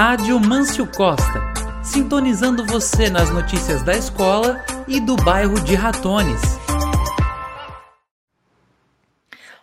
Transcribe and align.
Rádio 0.00 0.38
Mâncio 0.38 0.86
Costa, 0.86 1.42
sintonizando 1.82 2.64
você 2.64 3.10
nas 3.10 3.30
notícias 3.30 3.82
da 3.82 3.96
escola 3.96 4.64
e 4.86 5.00
do 5.00 5.16
bairro 5.16 5.60
de 5.60 5.74
Ratones. 5.74 6.40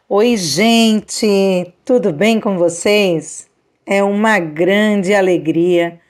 Oi, 0.10 0.36
gente, 0.36 1.74
tudo 1.86 2.12
bem 2.12 2.42
com 2.42 2.58
vocês? 2.58 3.50
É 3.86 4.04
uma 4.04 4.38
grande 4.38 5.14
alegria 5.14 6.02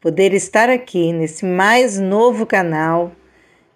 poder 0.00 0.32
estar 0.32 0.70
aqui 0.70 1.12
nesse 1.12 1.44
mais 1.44 1.98
novo 1.98 2.46
canal, 2.46 3.10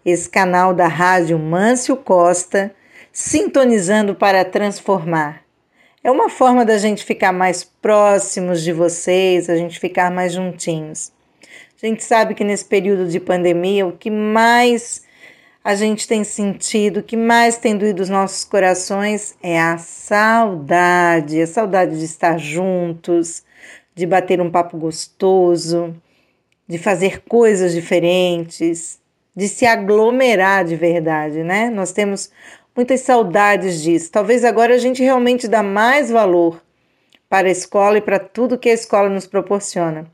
esse 0.04 0.30
canal 0.30 0.72
da 0.72 0.86
Rádio 0.86 1.36
Mâncio 1.36 1.96
Costa, 1.96 2.72
sintonizando 3.12 4.14
para 4.14 4.44
transformar. 4.44 5.49
É 6.02 6.10
uma 6.10 6.30
forma 6.30 6.64
da 6.64 6.78
gente 6.78 7.04
ficar 7.04 7.30
mais 7.30 7.62
próximos 7.62 8.62
de 8.62 8.72
vocês, 8.72 9.50
a 9.50 9.56
gente 9.56 9.78
ficar 9.78 10.10
mais 10.10 10.32
juntinhos. 10.32 11.12
A 11.82 11.86
gente 11.86 12.02
sabe 12.02 12.34
que 12.34 12.42
nesse 12.42 12.64
período 12.64 13.06
de 13.06 13.20
pandemia, 13.20 13.86
o 13.86 13.92
que 13.92 14.10
mais 14.10 15.02
a 15.62 15.74
gente 15.74 16.08
tem 16.08 16.24
sentido, 16.24 17.00
o 17.00 17.02
que 17.02 17.18
mais 17.18 17.58
tem 17.58 17.76
doído 17.76 18.02
os 18.02 18.08
nossos 18.08 18.46
corações 18.46 19.36
é 19.42 19.60
a 19.60 19.76
saudade, 19.76 21.42
a 21.42 21.46
saudade 21.46 21.98
de 21.98 22.04
estar 22.06 22.38
juntos, 22.38 23.44
de 23.94 24.06
bater 24.06 24.40
um 24.40 24.50
papo 24.50 24.78
gostoso, 24.78 25.94
de 26.66 26.78
fazer 26.78 27.24
coisas 27.28 27.74
diferentes, 27.74 28.98
de 29.36 29.48
se 29.48 29.66
aglomerar 29.66 30.64
de 30.64 30.76
verdade, 30.76 31.42
né? 31.42 31.68
Nós 31.68 31.92
temos 31.92 32.30
muitas 32.74 33.00
saudades 33.00 33.82
disso. 33.82 34.10
Talvez 34.10 34.44
agora 34.44 34.74
a 34.74 34.78
gente 34.78 35.02
realmente 35.02 35.46
dá 35.46 35.62
mais 35.62 36.10
valor 36.10 36.62
para 37.28 37.48
a 37.48 37.52
escola 37.52 37.98
e 37.98 38.00
para 38.00 38.18
tudo 38.18 38.58
que 38.58 38.68
a 38.68 38.74
escola 38.74 39.08
nos 39.08 39.26
proporciona. 39.26 40.06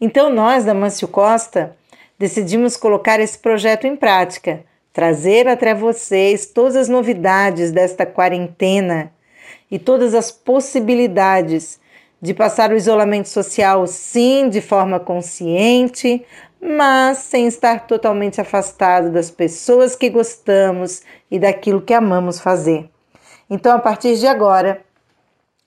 Então 0.00 0.30
nós 0.30 0.64
da 0.64 0.74
Mâncio 0.74 1.08
Costa 1.08 1.76
decidimos 2.18 2.76
colocar 2.76 3.18
esse 3.18 3.38
projeto 3.38 3.86
em 3.86 3.96
prática, 3.96 4.62
trazer 4.92 5.48
até 5.48 5.74
vocês 5.74 6.46
todas 6.46 6.76
as 6.76 6.88
novidades 6.88 7.72
desta 7.72 8.04
quarentena 8.04 9.12
e 9.70 9.78
todas 9.78 10.14
as 10.14 10.30
possibilidades 10.30 11.79
de 12.20 12.34
passar 12.34 12.70
o 12.70 12.76
isolamento 12.76 13.28
social 13.28 13.86
sim 13.86 14.48
de 14.48 14.60
forma 14.60 15.00
consciente, 15.00 16.24
mas 16.60 17.18
sem 17.18 17.46
estar 17.46 17.86
totalmente 17.86 18.40
afastado 18.40 19.10
das 19.10 19.30
pessoas 19.30 19.96
que 19.96 20.10
gostamos 20.10 21.02
e 21.30 21.38
daquilo 21.38 21.80
que 21.80 21.94
amamos 21.94 22.38
fazer. 22.38 22.90
Então, 23.48 23.74
a 23.74 23.78
partir 23.78 24.16
de 24.16 24.26
agora, 24.26 24.84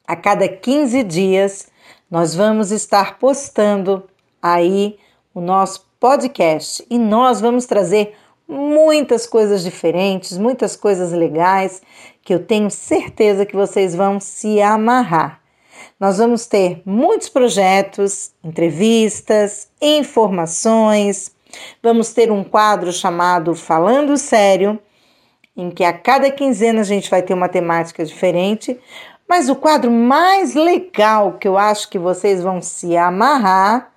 a 0.08 0.16
cada 0.16 0.48
15 0.48 1.04
dias, 1.04 1.68
nós 2.10 2.36
vamos 2.36 2.72
estar 2.72 3.18
postando 3.18 4.04
aí 4.42 4.98
o 5.34 5.42
nosso 5.42 5.90
podcast 6.00 6.86
e 6.90 7.00
nós 7.00 7.42
vamos 7.42 7.66
trazer 7.66 8.16
muitas 8.48 9.26
coisas 9.26 9.64
diferentes, 9.64 10.38
muitas 10.38 10.76
coisas 10.76 11.12
legais 11.12 11.82
que 12.22 12.34
eu 12.34 12.46
tenho 12.46 12.70
certeza 12.70 13.46
que 13.46 13.56
vocês 13.56 13.96
vão 13.96 14.20
se 14.20 14.62
amarrar. 14.62 15.43
Nós 16.00 16.18
vamos 16.18 16.46
ter 16.46 16.82
muitos 16.86 17.30
projetos, 17.30 18.32
entrevistas, 18.44 19.70
informações. 19.82 21.32
Vamos 21.82 22.14
ter 22.14 22.32
um 22.32 22.44
quadro 22.44 22.92
chamado 22.92 23.56
Falando 23.56 24.18
Sério, 24.18 24.80
em 25.56 25.70
que 25.70 25.84
a 25.84 25.94
cada 25.94 26.32
quinzena 26.32 26.82
a 26.82 26.86
gente 26.86 27.10
vai 27.10 27.22
ter 27.22 27.34
uma 27.34 27.48
temática 27.48 28.04
diferente. 28.04 28.80
Mas 29.28 29.50
o 29.50 29.56
quadro 29.56 29.90
mais 29.90 30.54
legal 30.54 31.34
que 31.34 31.48
eu 31.48 31.58
acho 31.58 31.90
que 31.90 31.98
vocês 31.98 32.42
vão 32.42 32.62
se 32.62 32.98
amarrar 32.98 33.92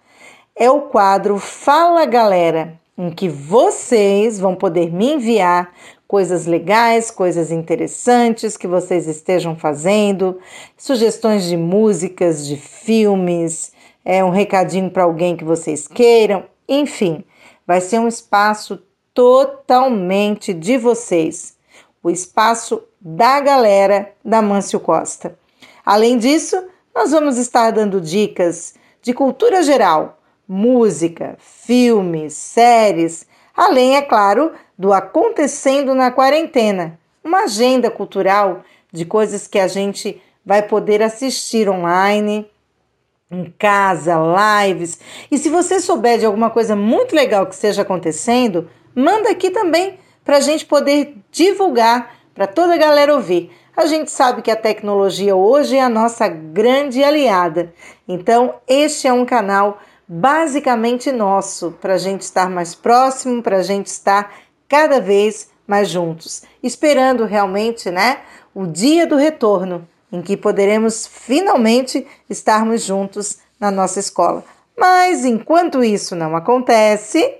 é 0.55 0.71
o 0.71 0.83
quadro 0.83 1.39
Fala 1.39 2.07
Galera, 2.07 2.79
em 2.97 3.11
que 3.11 3.29
vocês 3.29 4.39
vão 4.39 4.55
poder 4.55 4.91
me 4.91 5.13
enviar 5.13 5.71
coisas 6.07 6.47
legais, 6.47 7.11
coisas 7.11 7.51
interessantes 7.51 8.57
que 8.57 8.67
vocês 8.67 9.07
estejam 9.07 9.57
fazendo, 9.57 10.39
sugestões 10.77 11.45
de 11.45 11.57
músicas, 11.57 12.47
de 12.47 12.57
filmes, 12.57 13.73
é 14.05 14.25
um 14.25 14.31
recadinho 14.31 14.91
para 14.91 15.03
alguém 15.03 15.37
que 15.37 15.45
vocês 15.45 15.89
queiram, 15.89 16.45
enfim, 16.69 17.25
vai 17.67 17.81
ser 17.81 17.99
um 17.99 18.07
espaço 18.07 18.81
totalmente 19.13 20.55
de 20.55 20.79
vocês, 20.79 21.57
o 22.03 22.11
espaço 22.11 22.83
da 23.01 23.41
galera 23.41 24.13
da 24.25 24.41
Mâncio 24.41 24.79
Costa. 24.79 25.37
Além 25.85 26.19
disso, 26.19 26.69
nós 26.95 27.11
vamos 27.11 27.37
estar 27.37 27.73
dando 27.73 28.01
dicas 28.01 28.75
de 29.03 29.13
cultura 29.13 29.63
geral, 29.63 30.19
música, 30.47 31.37
filmes, 31.39 32.35
séries, 32.35 33.27
além, 33.57 33.97
é 33.97 34.03
claro, 34.03 34.53
do 34.79 34.93
acontecendo 34.93 35.95
na 35.95 36.11
quarentena, 36.11 36.99
uma 37.25 37.45
agenda 37.45 37.91
cultural 37.91 38.63
de 38.93 39.05
coisas 39.05 39.47
que 39.47 39.59
a 39.59 39.69
gente 39.69 40.21
vai 40.45 40.63
poder 40.63 41.03
assistir 41.03 41.69
online, 41.69 42.49
em 43.31 43.53
casa, 43.59 44.15
lives. 44.65 45.01
E 45.31 45.37
se 45.39 45.49
você 45.49 45.81
souber 45.81 46.19
de 46.19 46.27
alguma 46.27 46.51
coisa 46.51 46.77
muito 46.77 47.15
legal 47.15 47.47
que 47.47 47.55
esteja 47.55 47.83
acontecendo, 47.83 48.71
manda 48.95 49.31
aqui 49.31 49.51
também 49.51 49.99
para 50.25 50.37
a 50.37 50.41
gente 50.41 50.65
poder 50.65 51.17
divulgar 51.31 52.15
para 52.35 52.47
toda 52.47 52.75
a 52.75 52.79
galera 52.79 53.15
ouvir. 53.15 53.51
A 53.77 53.87
gente 53.87 54.11
sabe 54.11 54.43
que 54.43 54.51
a 54.51 54.57
tecnologia 54.57 55.35
hoje 55.37 55.77
é 55.77 55.83
a 55.83 55.89
nossa 55.89 56.29
grande 56.29 57.03
aliada. 57.03 57.73
Então, 58.09 58.55
este 58.67 59.07
é 59.07 59.13
um 59.13 59.27
canal 59.27 59.79
basicamente 60.09 61.11
nosso 61.11 61.73
para 61.81 61.95
a 61.95 61.99
gente 61.99 62.23
estar 62.23 62.49
mais 62.49 62.75
próximo, 62.75 63.43
para 63.43 63.59
a 63.59 63.63
gente 63.63 63.87
estar 63.87 64.33
cada 64.69 65.01
vez 65.01 65.51
mais 65.67 65.89
juntos, 65.89 66.43
esperando 66.63 67.25
realmente, 67.25 67.91
né, 67.91 68.21
o 68.55 68.67
dia 68.67 69.07
do 69.07 69.17
retorno, 69.17 69.87
em 70.11 70.23
que 70.23 70.37
poderemos 70.37 71.07
finalmente 71.07 72.07
estarmos 72.31 72.83
juntos 72.83 73.39
na 73.59 73.71
nossa 73.71 73.99
escola. 73.99 74.45
Mas 74.77 75.25
enquanto 75.25 75.83
isso 75.83 76.15
não 76.15 76.37
acontece, 76.37 77.39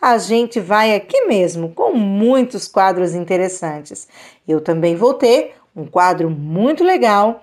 a 0.00 0.18
gente 0.18 0.60
vai 0.60 0.94
aqui 0.94 1.26
mesmo 1.26 1.72
com 1.72 1.92
muitos 1.92 2.68
quadros 2.68 3.14
interessantes. 3.14 4.08
Eu 4.46 4.60
também 4.60 4.94
vou 4.94 5.14
ter 5.14 5.54
um 5.74 5.84
quadro 5.84 6.30
muito 6.30 6.84
legal 6.84 7.42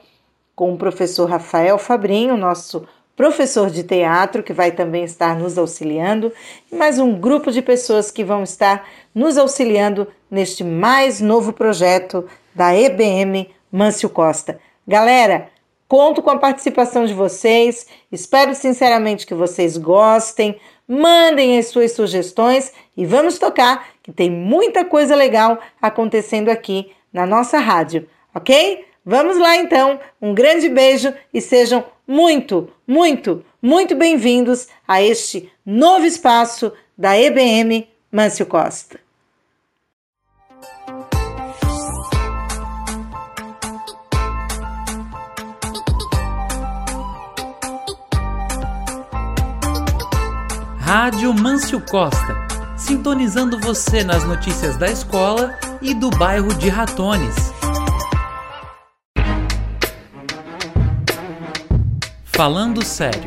com 0.55 0.73
o 0.73 0.77
professor 0.77 1.29
Rafael 1.29 1.77
Fabrinho, 1.77 2.37
nosso 2.37 2.87
professor 3.15 3.69
de 3.69 3.83
teatro, 3.83 4.41
que 4.41 4.53
vai 4.53 4.71
também 4.71 5.03
estar 5.03 5.37
nos 5.37 5.57
auxiliando, 5.57 6.31
e 6.71 6.75
mais 6.75 6.97
um 6.97 7.13
grupo 7.13 7.51
de 7.51 7.61
pessoas 7.61 8.09
que 8.09 8.23
vão 8.23 8.43
estar 8.43 8.87
nos 9.13 9.37
auxiliando 9.37 10.07
neste 10.29 10.63
mais 10.63 11.21
novo 11.21 11.53
projeto 11.53 12.27
da 12.55 12.75
EBM 12.75 13.49
Mâncio 13.71 14.09
Costa. 14.09 14.59
Galera, 14.87 15.49
conto 15.87 16.23
com 16.23 16.31
a 16.31 16.39
participação 16.39 17.05
de 17.05 17.13
vocês, 17.13 17.85
espero 18.11 18.55
sinceramente 18.55 19.27
que 19.27 19.35
vocês 19.35 19.77
gostem, 19.77 20.59
mandem 20.87 21.57
as 21.57 21.67
suas 21.67 21.91
sugestões 21.91 22.73
e 22.97 23.05
vamos 23.05 23.37
tocar, 23.37 23.89
que 24.01 24.11
tem 24.11 24.29
muita 24.29 24.83
coisa 24.83 25.15
legal 25.15 25.59
acontecendo 25.79 26.49
aqui 26.49 26.91
na 27.11 27.27
nossa 27.27 27.59
rádio, 27.59 28.07
ok? 28.33 28.85
Vamos 29.05 29.37
lá 29.37 29.57
então, 29.57 29.99
um 30.21 30.33
grande 30.33 30.67
beijo 30.67 31.13
e 31.33 31.41
sejam 31.41 31.83
muito, 32.07 32.69
muito, 32.87 33.43
muito 33.61 33.95
bem-vindos 33.95 34.67
a 34.87 35.01
este 35.01 35.51
novo 35.65 36.05
espaço 36.05 36.71
da 36.97 37.17
EBM 37.17 37.87
Mâncio 38.11 38.45
Costa. 38.45 38.99
Rádio 50.79 51.33
Mâncio 51.33 51.81
Costa, 51.89 52.47
sintonizando 52.77 53.59
você 53.59 54.03
nas 54.03 54.23
notícias 54.25 54.77
da 54.77 54.91
escola 54.91 55.57
e 55.81 55.93
do 55.93 56.09
bairro 56.11 56.53
de 56.53 56.69
Ratones. 56.69 57.62
Falando 62.35 62.83
sério. 62.83 63.21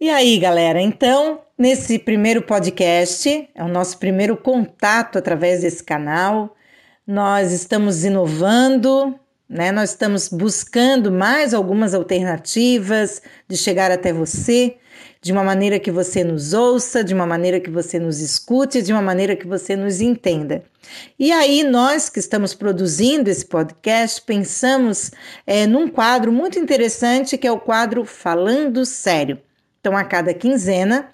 E 0.00 0.08
aí, 0.08 0.38
galera? 0.38 0.80
Então, 0.80 1.42
nesse 1.58 1.98
primeiro 1.98 2.40
podcast, 2.40 3.50
é 3.54 3.62
o 3.62 3.68
nosso 3.68 3.98
primeiro 3.98 4.34
contato 4.34 5.18
através 5.18 5.60
desse 5.60 5.84
canal. 5.84 6.56
Nós 7.06 7.52
estamos 7.52 8.02
inovando, 8.04 9.14
né? 9.48 9.72
Nós 9.72 9.90
estamos 9.90 10.28
buscando 10.28 11.10
mais 11.10 11.54
algumas 11.54 11.94
alternativas 11.94 13.22
de 13.48 13.56
chegar 13.56 13.90
até 13.90 14.12
você, 14.12 14.76
de 15.20 15.32
uma 15.32 15.42
maneira 15.42 15.80
que 15.80 15.90
você 15.90 16.22
nos 16.22 16.52
ouça, 16.52 17.02
de 17.02 17.14
uma 17.14 17.26
maneira 17.26 17.58
que 17.58 17.70
você 17.70 17.98
nos 17.98 18.20
escute, 18.20 18.82
de 18.82 18.92
uma 18.92 19.02
maneira 19.02 19.34
que 19.34 19.46
você 19.46 19.74
nos 19.74 20.00
entenda. 20.00 20.62
E 21.18 21.32
aí, 21.32 21.64
nós 21.64 22.08
que 22.08 22.18
estamos 22.18 22.54
produzindo 22.54 23.28
esse 23.28 23.44
podcast, 23.44 24.22
pensamos 24.22 25.10
é, 25.46 25.66
num 25.66 25.88
quadro 25.88 26.30
muito 26.30 26.58
interessante 26.58 27.36
que 27.36 27.46
é 27.46 27.52
o 27.52 27.60
quadro 27.60 28.04
Falando 28.04 28.84
Sério. 28.84 29.38
Então, 29.80 29.96
a 29.96 30.04
cada 30.04 30.34
quinzena, 30.34 31.08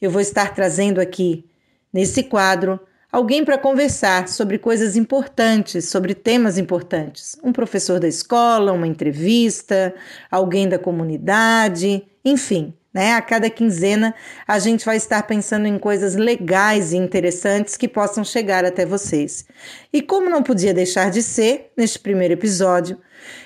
eu 0.00 0.10
vou 0.10 0.20
estar 0.20 0.54
trazendo 0.54 1.00
aqui 1.00 1.44
nesse 1.92 2.24
quadro 2.24 2.80
alguém 3.16 3.46
para 3.46 3.56
conversar 3.56 4.28
sobre 4.28 4.58
coisas 4.58 4.94
importantes, 4.94 5.86
sobre 5.86 6.14
temas 6.14 6.58
importantes. 6.58 7.34
Um 7.42 7.50
professor 7.50 7.98
da 7.98 8.06
escola, 8.06 8.72
uma 8.72 8.86
entrevista, 8.86 9.94
alguém 10.30 10.68
da 10.68 10.78
comunidade, 10.78 12.06
enfim. 12.22 12.74
Né? 12.92 13.14
A 13.14 13.22
cada 13.22 13.48
quinzena 13.48 14.14
a 14.46 14.58
gente 14.58 14.84
vai 14.84 14.98
estar 14.98 15.22
pensando 15.22 15.66
em 15.66 15.78
coisas 15.78 16.14
legais 16.14 16.92
e 16.92 16.98
interessantes 16.98 17.74
que 17.74 17.88
possam 17.88 18.22
chegar 18.22 18.66
até 18.66 18.84
vocês. 18.84 19.46
E 19.90 20.02
como 20.02 20.28
não 20.28 20.42
podia 20.42 20.74
deixar 20.74 21.10
de 21.10 21.22
ser, 21.22 21.72
neste 21.74 21.98
primeiro 21.98 22.34
episódio, 22.34 22.98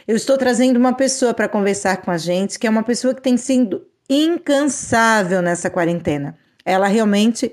eu 0.07 0.17
estou 0.17 0.37
trazendo 0.37 0.81
uma 0.81 0.95
pessoa 0.95 1.33
para 1.33 1.49
conversar 1.49 1.99
com 1.99 2.11
a 2.11 2.19
gente, 2.19 2.59
que 2.59 2.67
é 2.67 2.71
uma 2.71 2.83
pessoa 2.83 3.15
que 3.15 3.23
tem 3.23 3.37
sido 3.37 3.87
incansável 4.09 5.41
nessa 5.41 5.71
quarentena. 5.71 6.37
Ela 6.65 6.89
realmente 6.89 7.53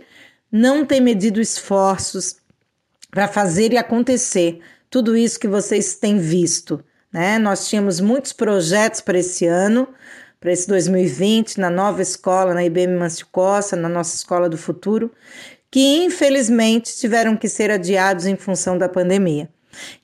não 0.51 0.85
tem 0.85 1.01
medido 1.01 1.41
esforços 1.41 2.37
para 3.11 3.27
fazer 3.27 3.73
e 3.73 3.77
acontecer 3.77 4.59
tudo 4.89 5.15
isso 5.15 5.39
que 5.39 5.47
vocês 5.47 5.95
têm 5.95 6.17
visto. 6.17 6.83
Né? 7.11 7.39
Nós 7.39 7.67
tínhamos 7.67 7.99
muitos 7.99 8.33
projetos 8.33 9.01
para 9.01 9.19
esse 9.19 9.45
ano, 9.45 9.87
para 10.39 10.51
esse 10.51 10.67
2020 10.67 11.59
na 11.59 11.69
nova 11.69 12.01
escola, 12.01 12.53
na 12.53 12.63
IBM 12.63 12.97
Mancio 12.97 13.27
Costa, 13.31 13.75
na 13.75 13.89
nossa 13.89 14.15
escola 14.15 14.47
do 14.47 14.57
futuro, 14.57 15.11
que 15.69 16.03
infelizmente 16.03 16.97
tiveram 16.97 17.35
que 17.35 17.49
ser 17.49 17.71
adiados 17.71 18.25
em 18.25 18.35
função 18.35 18.77
da 18.77 18.87
pandemia. 18.87 19.49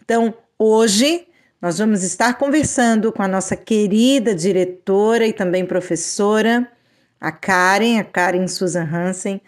Então, 0.02 0.34
hoje 0.58 1.28
nós 1.62 1.78
vamos 1.78 2.04
estar 2.04 2.38
conversando 2.38 3.12
com 3.12 3.24
a 3.24 3.28
nossa 3.28 3.56
querida 3.56 4.36
diretora 4.36 5.26
e 5.26 5.32
também 5.32 5.66
professora, 5.66 6.70
a 7.22 7.32
Karen, 7.32 8.00
a 8.00 8.04
Karen 8.04 8.48
Susan 8.48 8.84
Hansen, 8.84 9.42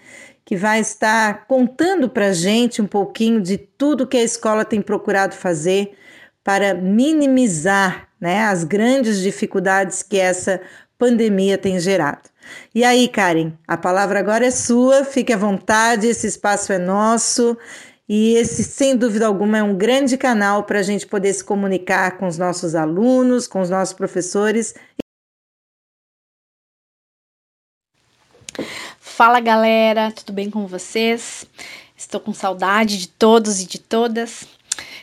que 0.45 0.55
vai 0.55 0.79
estar 0.79 1.47
contando 1.47 2.07
para 2.07 2.27
a 2.27 2.33
gente 2.33 2.81
um 2.81 2.87
pouquinho 2.87 3.41
de 3.41 3.57
tudo 3.57 4.05
que 4.05 4.15
a 4.15 4.23
escola 4.23 4.63
tem 4.63 4.79
procurado 4.79 5.33
fazer 5.33 5.97
para 6.43 6.75
minimizar 6.75 8.07
né, 8.21 8.43
as 8.43 8.63
grandes 8.63 9.19
dificuldades 9.19 10.03
que 10.03 10.19
essa 10.19 10.61
pandemia 10.99 11.57
tem 11.57 11.79
gerado. 11.79 12.29
E 12.73 12.83
aí, 12.83 13.07
Karen, 13.07 13.53
a 13.67 13.75
palavra 13.75 14.19
agora 14.19 14.45
é 14.45 14.51
sua, 14.51 15.03
fique 15.03 15.33
à 15.33 15.37
vontade, 15.37 16.07
esse 16.07 16.27
espaço 16.27 16.71
é 16.71 16.77
nosso 16.77 17.57
e 18.07 18.35
esse, 18.35 18.63
sem 18.63 18.95
dúvida 18.95 19.25
alguma, 19.25 19.57
é 19.57 19.63
um 19.63 19.75
grande 19.75 20.15
canal 20.15 20.63
para 20.63 20.79
a 20.79 20.83
gente 20.83 21.07
poder 21.07 21.33
se 21.33 21.43
comunicar 21.43 22.17
com 22.17 22.27
os 22.27 22.37
nossos 22.37 22.75
alunos, 22.75 23.47
com 23.47 23.61
os 23.61 23.69
nossos 23.71 23.95
professores. 23.95 24.75
Fala 29.15 29.39
galera, 29.39 30.11
tudo 30.11 30.33
bem 30.33 30.49
com 30.49 30.67
vocês? 30.67 31.45
Estou 31.95 32.19
com 32.19 32.33
saudade 32.33 32.97
de 32.97 33.07
todos 33.07 33.61
e 33.61 33.65
de 33.65 33.79
todas. 33.79 34.45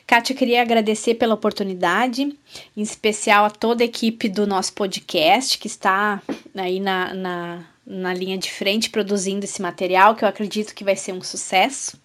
Kátia, 0.06 0.34
eu 0.34 0.36
queria 0.36 0.60
agradecer 0.60 1.14
pela 1.14 1.32
oportunidade, 1.32 2.38
em 2.76 2.82
especial 2.82 3.46
a 3.46 3.50
toda 3.50 3.82
a 3.82 3.86
equipe 3.86 4.28
do 4.28 4.46
nosso 4.46 4.74
podcast 4.74 5.56
que 5.56 5.66
está 5.66 6.20
aí 6.54 6.78
na, 6.78 7.14
na, 7.14 7.64
na 7.86 8.12
linha 8.12 8.36
de 8.36 8.52
frente 8.52 8.90
produzindo 8.90 9.46
esse 9.46 9.62
material, 9.62 10.14
que 10.14 10.26
eu 10.26 10.28
acredito 10.28 10.74
que 10.74 10.84
vai 10.84 10.94
ser 10.94 11.14
um 11.14 11.22
sucesso. 11.22 11.98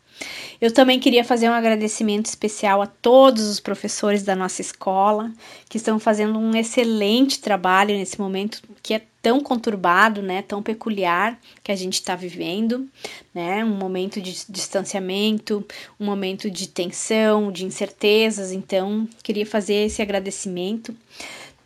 Eu 0.59 0.73
também 0.73 0.99
queria 0.99 1.23
fazer 1.23 1.49
um 1.49 1.53
agradecimento 1.53 2.25
especial 2.25 2.81
a 2.81 2.87
todos 2.87 3.47
os 3.47 3.59
professores 3.59 4.23
da 4.23 4.35
nossa 4.35 4.61
escola 4.61 5.31
que 5.69 5.77
estão 5.77 5.99
fazendo 5.99 6.39
um 6.39 6.55
excelente 6.55 7.39
trabalho 7.39 7.95
nesse 7.95 8.19
momento 8.19 8.61
que 8.81 8.93
é 8.93 9.01
tão 9.21 9.41
conturbado, 9.41 10.21
né, 10.21 10.41
tão 10.41 10.63
peculiar 10.63 11.37
que 11.63 11.71
a 11.71 11.75
gente 11.75 11.95
está 11.95 12.15
vivendo, 12.15 12.87
né, 13.33 13.63
um 13.63 13.75
momento 13.75 14.21
de 14.21 14.33
distanciamento, 14.47 15.65
um 15.99 16.05
momento 16.05 16.49
de 16.49 16.67
tensão, 16.67 17.51
de 17.51 17.65
incertezas. 17.65 18.51
Então, 18.51 19.07
queria 19.21 19.45
fazer 19.45 19.85
esse 19.85 20.01
agradecimento. 20.01 20.95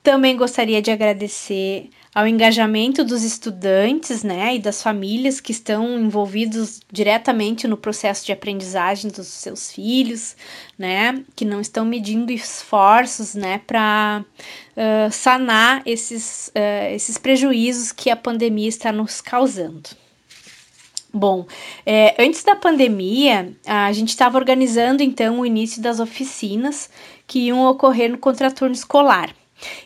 Também 0.04 0.36
gostaria 0.36 0.82
de 0.82 0.90
agradecer 0.90 1.90
ao 2.14 2.28
engajamento 2.28 3.04
dos 3.06 3.24
estudantes, 3.24 4.24
né, 4.24 4.56
e 4.56 4.60
das 4.60 4.84
famílias 4.84 5.40
que 5.40 5.52
estão 5.52 5.98
envolvidos 5.98 6.82
diretamente 6.92 7.68
no 7.68 7.78
processo 7.78 8.26
de 8.26 8.34
aprendizagem 8.34 9.10
dos 9.10 9.28
seus 9.28 9.72
filhos, 9.72 10.36
né, 10.78 11.24
que 11.36 11.46
não 11.46 11.62
estão 11.62 11.86
medindo 11.86 12.32
esforços, 12.32 13.34
né, 13.34 13.62
para 13.66 14.26
uh, 14.76 15.12
sanar 15.12 15.84
esses, 15.86 16.48
uh, 16.50 16.94
esses 16.94 17.18
prejuízos 17.18 17.94
que 17.94 18.10
a 18.10 18.16
pandemia 18.16 18.68
está 18.68 18.92
nos 18.92 19.22
causando. 19.22 19.90
Bom, 21.14 21.46
é, 21.86 22.16
antes 22.18 22.42
da 22.42 22.56
pandemia, 22.56 23.54
a 23.66 23.92
gente 23.92 24.10
estava 24.10 24.38
organizando 24.38 25.04
então 25.04 25.42
o 25.42 25.46
início 25.46 25.82
das 25.82 26.00
oficinas 26.00 26.90
que 27.28 27.48
iam 27.48 27.66
ocorrer 27.66 28.10
no 28.10 28.18
contraturno 28.18 28.74
escolar. 28.74 29.36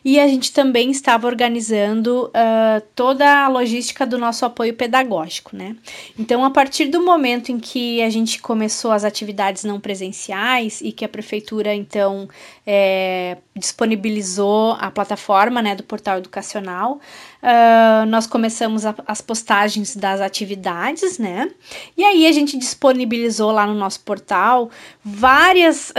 E 0.04 0.20
a 0.20 0.28
gente 0.28 0.52
também 0.52 0.92
estava 0.92 1.28
organizando 1.28 2.26
uh, 2.28 2.82
toda 2.94 3.46
a 3.46 3.48
logística 3.48 4.06
do 4.06 4.18
nosso 4.18 4.46
apoio 4.46 4.74
pedagógico, 4.74 5.56
né? 5.56 5.76
Então, 6.18 6.44
a 6.46 6.50
partir 6.50 6.86
do 6.86 7.02
momento 7.02 7.52
em 7.52 7.60
que 7.60 8.02
a 8.02 8.10
gente 8.10 8.42
começou 8.42 8.92
as 8.92 9.04
atividades 9.04 9.64
não 9.64 9.80
presenciais 9.80 10.82
e 10.82 10.92
que 10.92 11.04
a 11.04 11.10
prefeitura, 11.10 11.74
então, 11.74 12.28
é, 12.66 13.38
disponibilizou 13.56 14.74
a 14.80 14.90
plataforma 14.92 15.62
né, 15.62 15.76
do 15.76 15.84
portal 15.84 16.18
educacional, 16.18 17.00
uh, 17.42 18.06
nós 18.08 18.28
começamos 18.28 18.86
a, 18.86 18.96
as 19.08 19.22
postagens 19.22 19.96
das 19.96 20.22
atividades, 20.22 21.18
né? 21.18 21.50
E 21.98 22.04
aí 22.04 22.28
a 22.28 22.32
gente 22.32 22.58
disponibilizou 22.58 23.52
lá 23.52 23.66
no 23.66 23.74
nosso 23.74 24.02
portal 24.02 24.70
várias 25.04 25.90
uh, 25.92 25.94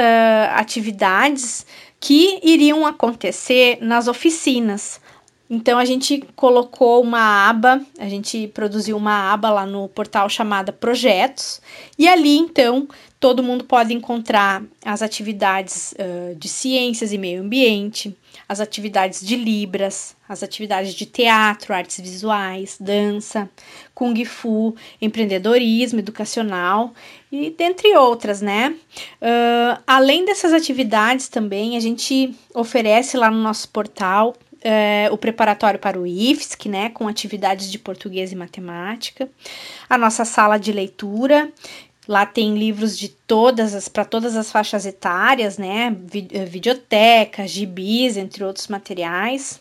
atividades 0.54 1.66
que 2.06 2.38
iriam 2.44 2.86
acontecer 2.86 3.78
nas 3.80 4.06
oficinas. 4.06 5.00
Então 5.48 5.78
a 5.78 5.84
gente 5.84 6.24
colocou 6.34 7.00
uma 7.02 7.48
aba, 7.48 7.80
a 7.98 8.08
gente 8.08 8.48
produziu 8.48 8.96
uma 8.96 9.32
aba 9.32 9.50
lá 9.50 9.66
no 9.66 9.88
portal 9.88 10.28
chamada 10.28 10.72
Projetos, 10.72 11.60
e 11.96 12.08
ali 12.08 12.36
então 12.36 12.88
todo 13.20 13.42
mundo 13.42 13.64
pode 13.64 13.94
encontrar 13.94 14.62
as 14.84 15.02
atividades 15.02 15.94
uh, 15.94 16.34
de 16.34 16.48
ciências 16.48 17.12
e 17.12 17.18
meio 17.18 17.42
ambiente, 17.42 18.16
as 18.48 18.60
atividades 18.60 19.24
de 19.24 19.36
Libras, 19.36 20.14
as 20.28 20.42
atividades 20.42 20.94
de 20.94 21.06
teatro, 21.06 21.72
artes 21.72 22.00
visuais, 22.00 22.76
dança, 22.78 23.48
Kung 23.94 24.24
Fu, 24.24 24.74
empreendedorismo 25.00 25.98
educacional 25.98 26.92
e 27.32 27.50
dentre 27.50 27.96
outras, 27.96 28.42
né? 28.42 28.76
Uh, 29.20 29.82
além 29.86 30.24
dessas 30.24 30.52
atividades 30.52 31.28
também, 31.28 31.76
a 31.76 31.80
gente 31.80 32.34
oferece 32.54 33.16
lá 33.16 33.30
no 33.30 33.42
nosso 33.42 33.68
portal 33.70 34.34
uh, 34.66 35.14
o 35.14 35.16
preparatório 35.16 35.78
para 35.78 35.98
o 35.98 36.06
IFSC, 36.06 36.68
né, 36.68 36.90
com 36.90 37.06
atividades 37.06 37.70
de 37.70 37.78
português 37.78 38.32
e 38.32 38.36
matemática, 38.36 39.28
a 39.88 39.96
nossa 39.96 40.24
sala 40.24 40.58
de 40.58 40.72
leitura, 40.72 41.52
Lá 42.08 42.24
tem 42.24 42.56
livros 42.56 42.96
de 42.96 43.08
todas 43.08 43.74
as 43.74 43.88
para 43.88 44.04
todas 44.04 44.36
as 44.36 44.52
faixas 44.52 44.86
etárias, 44.86 45.58
né? 45.58 45.94
Eh, 46.30 46.44
videotecas, 46.44 47.50
gibis, 47.50 48.16
entre 48.16 48.44
outros 48.44 48.68
materiais. 48.68 49.60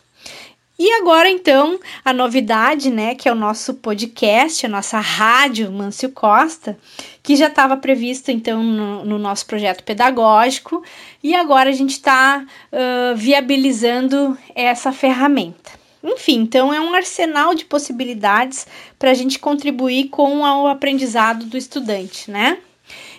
E 0.78 0.92
agora 0.94 1.30
então 1.30 1.80
a 2.04 2.12
novidade, 2.12 2.90
né, 2.90 3.16
que 3.16 3.30
é 3.30 3.32
o 3.32 3.36
nosso 3.36 3.76
podcast, 3.76 4.66
a 4.66 4.70
nossa 4.70 5.00
rádio 5.00 5.72
Mâncio 5.72 6.10
Costa, 6.12 6.78
que 7.24 7.36
já 7.36 7.48
estava 7.48 7.78
previsto 7.78 8.30
então 8.30 8.62
no, 8.62 9.06
no, 9.06 9.18
nosso 9.18 9.46
projeto 9.46 9.84
pedagógico 9.84 10.84
e 11.24 11.34
agora 11.34 11.70
a 11.70 11.74
gente 11.74 11.92
está 11.92 12.46
uh, 12.72 13.16
viabilizando 13.16 14.38
essa 14.54 14.92
ferramenta. 14.92 15.72
Enfim, 16.04 16.42
então 16.42 16.74
é 16.74 16.80
um 16.80 16.94
arsenal 16.94 17.56
de 17.56 17.66
possibilidades 17.66 18.68
para 19.00 19.12
a 19.12 19.14
gente 19.14 19.40
contribuir 19.40 20.10
com 20.10 20.42
o 20.42 20.68
aprendizado 20.68 21.46
do 21.46 21.58
estudante, 21.58 22.30
né? 22.30 22.58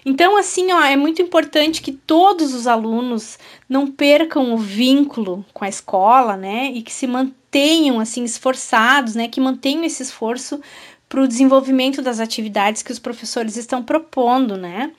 Então, 0.08 0.36
assim, 0.36 0.70
ó, 0.70 0.80
é 0.84 0.94
muito 0.94 1.20
importante 1.20 1.82
que 1.82 1.90
todos 1.90 2.54
os 2.54 2.68
alunos 2.68 3.36
não 3.68 3.90
percam 3.90 4.54
o 4.54 4.56
vínculo 4.56 5.44
com 5.52 5.64
a 5.64 5.68
escola, 5.68 6.36
né? 6.36 6.70
E 6.72 6.80
que 6.80 6.92
se 6.92 7.08
mantenham, 7.08 7.98
assim, 7.98 8.22
esforçados, 8.22 9.16
né? 9.16 9.26
Que 9.26 9.40
mantenham 9.40 9.82
esse 9.82 10.04
esforço 10.04 10.60
para 11.08 11.20
o 11.20 11.26
desenvolvimento 11.26 12.02
das 12.02 12.20
atividades 12.20 12.82
que 12.82 12.92
os 12.92 13.00
professores 13.00 13.56
estão 13.56 13.82
propondo, 13.82 14.56
né? 14.56 14.92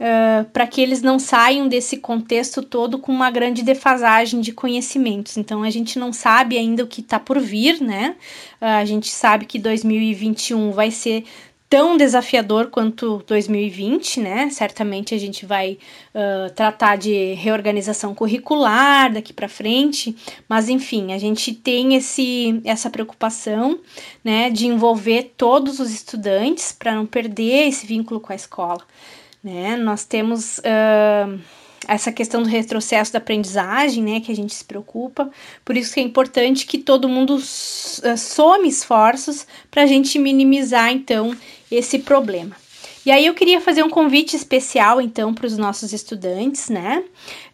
Uh, 0.00 0.44
para 0.50 0.66
que 0.66 0.80
eles 0.80 1.02
não 1.02 1.18
saiam 1.18 1.68
desse 1.68 1.98
contexto 1.98 2.62
todo 2.62 2.98
com 2.98 3.12
uma 3.12 3.30
grande 3.30 3.62
defasagem 3.62 4.40
de 4.40 4.52
conhecimentos. 4.52 5.36
Então, 5.36 5.62
a 5.62 5.68
gente 5.68 5.98
não 5.98 6.10
sabe 6.10 6.56
ainda 6.56 6.82
o 6.82 6.86
que 6.86 7.02
está 7.02 7.20
por 7.20 7.38
vir, 7.38 7.82
né? 7.82 8.16
Uh, 8.62 8.64
a 8.80 8.84
gente 8.86 9.10
sabe 9.10 9.44
que 9.44 9.58
2021 9.58 10.72
vai 10.72 10.90
ser 10.90 11.24
tão 11.74 11.96
desafiador 11.96 12.68
quanto 12.68 13.20
2020, 13.26 14.20
né? 14.20 14.48
Certamente 14.48 15.12
a 15.12 15.18
gente 15.18 15.44
vai 15.44 15.76
uh, 16.14 16.48
tratar 16.54 16.94
de 16.94 17.34
reorganização 17.34 18.14
curricular 18.14 19.12
daqui 19.12 19.32
para 19.32 19.48
frente, 19.48 20.14
mas 20.48 20.68
enfim, 20.68 21.12
a 21.12 21.18
gente 21.18 21.52
tem 21.52 21.96
esse, 21.96 22.60
essa 22.64 22.88
preocupação, 22.88 23.80
né, 24.22 24.50
de 24.50 24.68
envolver 24.68 25.32
todos 25.36 25.80
os 25.80 25.90
estudantes 25.90 26.70
para 26.70 26.94
não 26.94 27.06
perder 27.06 27.66
esse 27.66 27.84
vínculo 27.84 28.20
com 28.20 28.32
a 28.32 28.36
escola, 28.36 28.82
né? 29.42 29.76
Nós 29.76 30.04
temos 30.04 30.58
uh, 30.58 31.40
essa 31.88 32.12
questão 32.12 32.42
do 32.42 32.48
retrocesso 32.48 33.12
da 33.12 33.18
aprendizagem, 33.18 34.02
né, 34.02 34.20
que 34.20 34.32
a 34.32 34.36
gente 34.36 34.54
se 34.54 34.64
preocupa. 34.64 35.30
Por 35.64 35.76
isso 35.76 35.94
que 35.94 36.00
é 36.00 36.02
importante 36.02 36.66
que 36.66 36.78
todo 36.78 37.08
mundo 37.08 37.36
uh, 37.36 38.18
some 38.18 38.68
esforços 38.68 39.46
para 39.70 39.82
a 39.82 39.86
gente 39.86 40.18
minimizar, 40.18 40.90
então, 40.90 41.36
esse 41.70 41.98
problema. 41.98 42.63
E 43.04 43.10
aí 43.10 43.26
eu 43.26 43.34
queria 43.34 43.60
fazer 43.60 43.82
um 43.82 43.90
convite 43.90 44.34
especial, 44.34 45.00
então, 45.00 45.34
para 45.34 45.46
os 45.46 45.56
nossos 45.58 45.92
estudantes, 45.92 46.68
né, 46.68 47.04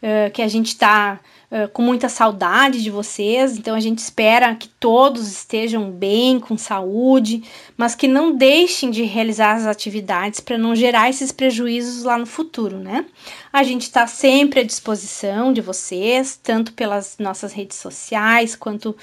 uh, 0.03 0.31
que 0.33 0.43
a 0.43 0.49
gente 0.49 0.69
está 0.69 1.21
Uh, 1.53 1.69
com 1.71 1.83
muita 1.83 2.09
saudade 2.09 2.81
de 2.81 2.91
vocês, 2.93 3.59
então 3.59 3.75
a 3.75 3.81
gente 3.81 3.99
espera 3.99 4.55
que 4.55 4.69
todos 4.69 5.27
estejam 5.27 5.91
bem, 5.91 6.39
com 6.39 6.57
saúde, 6.57 7.43
mas 7.77 7.97
que 7.97 8.07
não 8.07 8.31
deixem 8.31 8.89
de 8.89 9.03
realizar 9.03 9.57
as 9.57 9.67
atividades 9.67 10.39
para 10.39 10.57
não 10.57 10.77
gerar 10.77 11.11
esses 11.11 11.33
prejuízos 11.33 12.05
lá 12.05 12.17
no 12.17 12.25
futuro, 12.25 12.79
né? 12.79 13.05
A 13.53 13.65
gente 13.65 13.83
está 13.83 14.07
sempre 14.07 14.61
à 14.61 14.63
disposição 14.63 15.53
de 15.53 15.61
vocês, 15.61 16.39
tanto 16.41 16.73
pelas 16.73 17.17
nossas 17.19 17.53
redes 17.53 17.79
sociais 17.79 18.55
quanto 18.55 18.97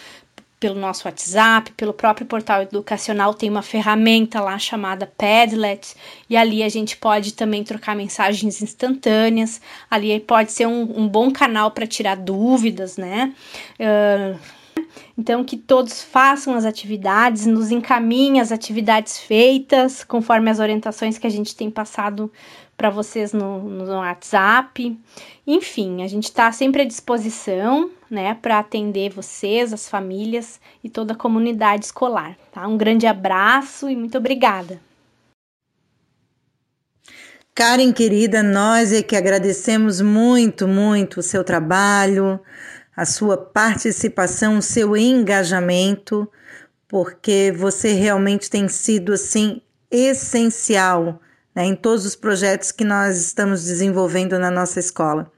pelo 0.60 0.80
nosso 0.80 1.08
WhatsApp, 1.08 1.72
pelo 1.74 1.94
próprio 1.94 2.26
portal 2.26 2.64
educacional, 2.64 3.34
tem 3.34 3.50
uma 3.50 3.62
ferramenta 3.62 4.42
lá 4.42 4.58
chamada 4.58 5.06
Padlet, 5.06 5.96
e 6.30 6.36
ali 6.36 6.64
a 6.64 6.70
gente 6.70 6.98
pode 6.98 7.34
também 7.34 7.64
trocar 7.64 7.96
mensagens 7.96 8.62
instantâneas. 8.62 9.62
Ali 9.90 10.20
pode 10.20 10.52
ser 10.52 10.66
um, 10.66 11.02
um 11.02 11.08
bom 11.08 11.32
canal 11.32 11.72
para 11.72 11.86
tirar 11.86 12.16
dúvidas, 12.16 12.98
né? 12.98 13.34
Uh, 13.80 14.40
então, 15.18 15.44
que 15.44 15.58
todos 15.58 16.04
façam 16.04 16.54
as 16.54 16.66
atividades, 16.66 17.46
nos 17.46 17.72
encaminhem 17.72 18.40
as 18.40 18.52
atividades 18.52 19.18
feitas, 19.20 20.04
conforme 20.04 20.50
as 20.50 20.60
orientações 20.60 21.18
que 21.18 21.26
a 21.26 21.30
gente 21.30 21.56
tem 21.56 21.72
passado 21.72 22.32
para 22.77 22.91
vocês 22.91 23.34
no, 23.34 23.60
no 23.63 23.91
WhatsApp. 23.96 24.98
Enfim, 25.46 26.03
a 26.03 26.07
gente 26.07 26.25
está 26.25 26.51
sempre 26.51 26.84
à 26.84 26.86
disposição, 26.86 27.89
né, 28.10 28.36
para 28.36 28.60
atender 28.60 29.12
vocês, 29.12 29.74
as 29.74 29.89
famílias 29.89 30.62
e 30.84 30.89
toda 30.89 31.13
a 31.13 31.17
comunidade 31.17 31.86
escolar, 31.86 32.38
tá? 32.51 32.65
Um 32.67 32.77
grande 32.77 33.07
abraço 33.07 33.89
e 33.89 33.96
muito 33.96 34.17
obrigada. 34.17 34.79
Karen 37.55 37.91
querida, 37.91 38.43
nós 38.43 38.93
é 38.93 39.01
que 39.01 39.15
agradecemos 39.15 40.00
muito, 40.00 40.67
muito 40.67 41.22
o 41.22 41.24
seu 41.24 41.43
trabalho, 41.43 42.39
a 42.96 43.03
sua 43.03 43.36
participação, 43.36 44.60
o 44.60 44.62
seu 44.62 44.96
engajamento, 44.96 46.31
porque 46.88 47.51
você 47.57 47.93
realmente 47.93 48.48
tem 48.48 48.67
sido 48.67 49.12
assim 49.12 49.60
essencial 49.89 51.19
né, 51.58 51.66
em 51.66 51.76
todos 51.76 52.06
os 52.06 52.16
projetos 52.16 52.72
que 52.72 52.86
nós 52.86 53.18
estamos 53.18 53.64
desenvolvendo 53.64 54.38
na 54.38 54.52
nossa 54.52 54.80
escola. 54.80 55.32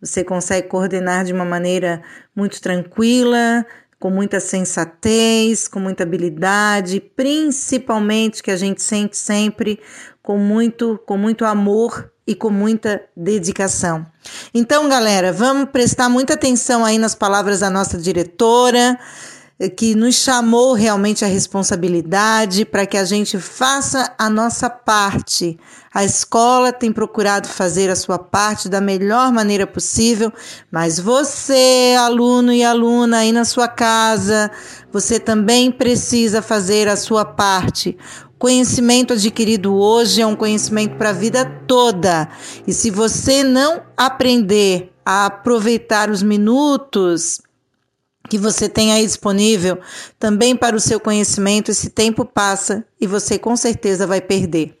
Você 0.00 0.22
consegue 0.22 0.68
coordenar 0.68 1.24
de 1.24 1.32
uma 1.32 1.44
maneira 1.44 2.04
muito 2.36 2.62
tranquila, 2.62 3.66
com 3.98 4.08
muita 4.08 4.38
sensatez, 4.38 5.66
com 5.66 5.80
muita 5.80 6.04
habilidade, 6.04 7.00
principalmente 7.00 8.44
que 8.44 8.52
a 8.52 8.56
gente 8.56 8.80
sente 8.80 9.16
sempre 9.16 9.80
com 10.22 10.38
muito, 10.38 11.00
com 11.04 11.16
muito 11.16 11.44
amor 11.44 12.12
e 12.24 12.36
com 12.36 12.50
muita 12.50 13.02
dedicação. 13.16 14.06
Então, 14.54 14.88
galera, 14.88 15.32
vamos 15.32 15.70
prestar 15.70 16.08
muita 16.08 16.34
atenção 16.34 16.84
aí 16.84 16.96
nas 16.96 17.16
palavras 17.16 17.58
da 17.58 17.70
nossa 17.70 17.98
diretora 17.98 18.96
que 19.76 19.94
nos 19.94 20.16
chamou 20.16 20.74
realmente 20.74 21.24
a 21.24 21.28
responsabilidade 21.28 22.66
para 22.66 22.84
que 22.84 22.96
a 22.96 23.04
gente 23.04 23.38
faça 23.38 24.14
a 24.18 24.28
nossa 24.28 24.68
parte. 24.68 25.58
A 25.94 26.04
escola 26.04 26.72
tem 26.72 26.92
procurado 26.92 27.48
fazer 27.48 27.88
a 27.88 27.96
sua 27.96 28.18
parte 28.18 28.68
da 28.68 28.82
melhor 28.82 29.32
maneira 29.32 29.66
possível, 29.66 30.30
mas 30.70 31.00
você, 31.00 31.94
aluno 31.98 32.52
e 32.52 32.62
aluna 32.62 33.18
aí 33.18 33.32
na 33.32 33.46
sua 33.46 33.66
casa, 33.66 34.50
você 34.92 35.18
também 35.18 35.72
precisa 35.72 36.42
fazer 36.42 36.86
a 36.86 36.96
sua 36.96 37.24
parte. 37.24 37.96
Conhecimento 38.38 39.14
adquirido 39.14 39.74
hoje 39.74 40.20
é 40.20 40.26
um 40.26 40.36
conhecimento 40.36 40.96
para 40.96 41.08
a 41.08 41.14
vida 41.14 41.46
toda. 41.66 42.28
E 42.66 42.74
se 42.74 42.90
você 42.90 43.42
não 43.42 43.80
aprender 43.96 44.92
a 45.02 45.24
aproveitar 45.24 46.10
os 46.10 46.22
minutos 46.22 47.40
que 48.28 48.38
você 48.38 48.68
tem 48.68 48.92
aí 48.92 49.04
disponível 49.04 49.78
também 50.18 50.56
para 50.56 50.76
o 50.76 50.80
seu 50.80 50.98
conhecimento, 50.98 51.70
esse 51.70 51.90
tempo 51.90 52.24
passa 52.24 52.84
e 53.00 53.06
você 53.06 53.38
com 53.38 53.56
certeza 53.56 54.06
vai 54.06 54.20
perder. 54.20 54.76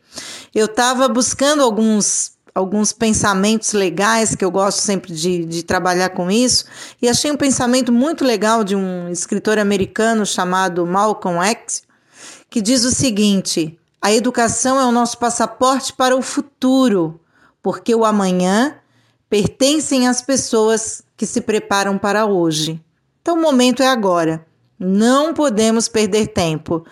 Eu 0.54 0.66
estava 0.66 1.08
buscando 1.08 1.62
alguns 1.62 2.36
alguns 2.54 2.90
pensamentos 2.90 3.74
legais, 3.74 4.34
que 4.34 4.42
eu 4.42 4.50
gosto 4.50 4.78
sempre 4.78 5.12
de, 5.12 5.44
de 5.44 5.62
trabalhar 5.62 6.08
com 6.08 6.30
isso, 6.30 6.64
e 7.02 7.06
achei 7.06 7.30
um 7.30 7.36
pensamento 7.36 7.92
muito 7.92 8.24
legal 8.24 8.64
de 8.64 8.74
um 8.74 9.10
escritor 9.10 9.58
americano 9.58 10.24
chamado 10.24 10.86
Malcolm 10.86 11.38
X, 11.44 11.82
que 12.48 12.62
diz 12.62 12.82
o 12.84 12.90
seguinte: 12.90 13.78
a 14.00 14.10
educação 14.10 14.80
é 14.80 14.86
o 14.86 14.92
nosso 14.92 15.18
passaporte 15.18 15.92
para 15.92 16.16
o 16.16 16.22
futuro, 16.22 17.20
porque 17.62 17.94
o 17.94 18.06
amanhã 18.06 18.76
pertencem 19.28 20.08
às 20.08 20.22
pessoas 20.22 21.02
que 21.14 21.26
se 21.26 21.42
preparam 21.42 21.98
para 21.98 22.24
hoje. 22.24 22.80
Então 23.26 23.34
o 23.36 23.42
momento 23.42 23.82
é 23.82 23.88
agora. 23.88 24.46
Não 24.78 25.34
podemos 25.34 25.88
perder 25.88 26.28
tempo. 26.28 26.86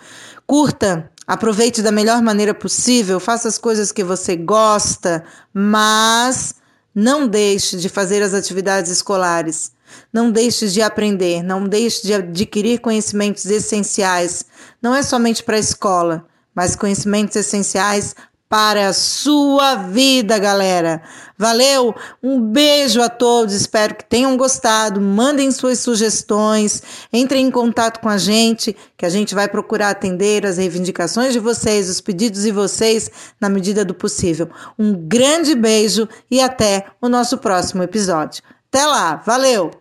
Curta, 0.45 1.09
aproveite 1.25 1.81
da 1.81 1.93
melhor 1.93 2.21
maneira 2.21 2.53
possível, 2.53 3.21
faça 3.21 3.47
as 3.47 3.57
coisas 3.57 3.89
que 3.89 4.03
você 4.03 4.35
gosta, 4.35 5.23
mas 5.53 6.55
não 6.93 7.25
deixe 7.25 7.77
de 7.77 7.87
fazer 7.87 8.21
as 8.21 8.33
atividades 8.33 8.91
escolares. 8.91 9.71
Não 10.11 10.29
deixe 10.29 10.67
de 10.67 10.81
aprender, 10.81 11.41
não 11.41 11.69
deixe 11.69 12.05
de 12.05 12.13
adquirir 12.13 12.79
conhecimentos 12.79 13.45
essenciais. 13.45 14.43
Não 14.81 14.93
é 14.93 15.03
somente 15.03 15.41
para 15.41 15.55
a 15.55 15.59
escola, 15.59 16.25
mas 16.53 16.75
conhecimentos 16.75 17.37
essenciais 17.37 18.13
para 18.49 18.89
a 18.89 18.93
sua 18.93 19.75
vida, 19.75 20.37
galera. 20.37 21.01
Valeu? 21.37 21.93
Um 22.21 22.39
beijo 22.39 23.01
a 23.01 23.09
todos, 23.09 23.53
espero 23.53 23.95
que 23.95 24.05
tenham 24.05 24.37
gostado. 24.37 25.01
Mandem 25.01 25.51
suas 25.51 25.79
sugestões, 25.79 26.81
entrem 27.11 27.47
em 27.47 27.51
contato 27.51 27.99
com 27.99 28.07
a 28.07 28.17
gente, 28.17 28.75
que 28.95 29.05
a 29.05 29.09
gente 29.09 29.35
vai 29.35 29.47
procurar 29.47 29.89
atender 29.89 30.45
as 30.45 30.57
reivindicações 30.57 31.33
de 31.33 31.39
vocês, 31.39 31.89
os 31.89 31.99
pedidos 31.99 32.43
de 32.43 32.51
vocês 32.51 33.11
na 33.39 33.49
medida 33.49 33.83
do 33.83 33.93
possível. 33.93 34.49
Um 34.77 34.93
grande 34.93 35.55
beijo 35.55 36.07
e 36.29 36.39
até 36.39 36.85
o 37.01 37.09
nosso 37.09 37.37
próximo 37.37 37.83
episódio. 37.83 38.43
Até 38.71 38.85
lá, 38.85 39.15
valeu! 39.25 39.71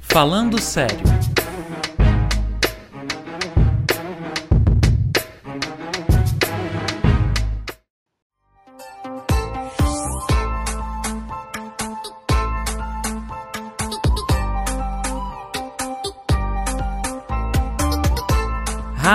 Falando 0.00 0.60
sério. 0.60 1.13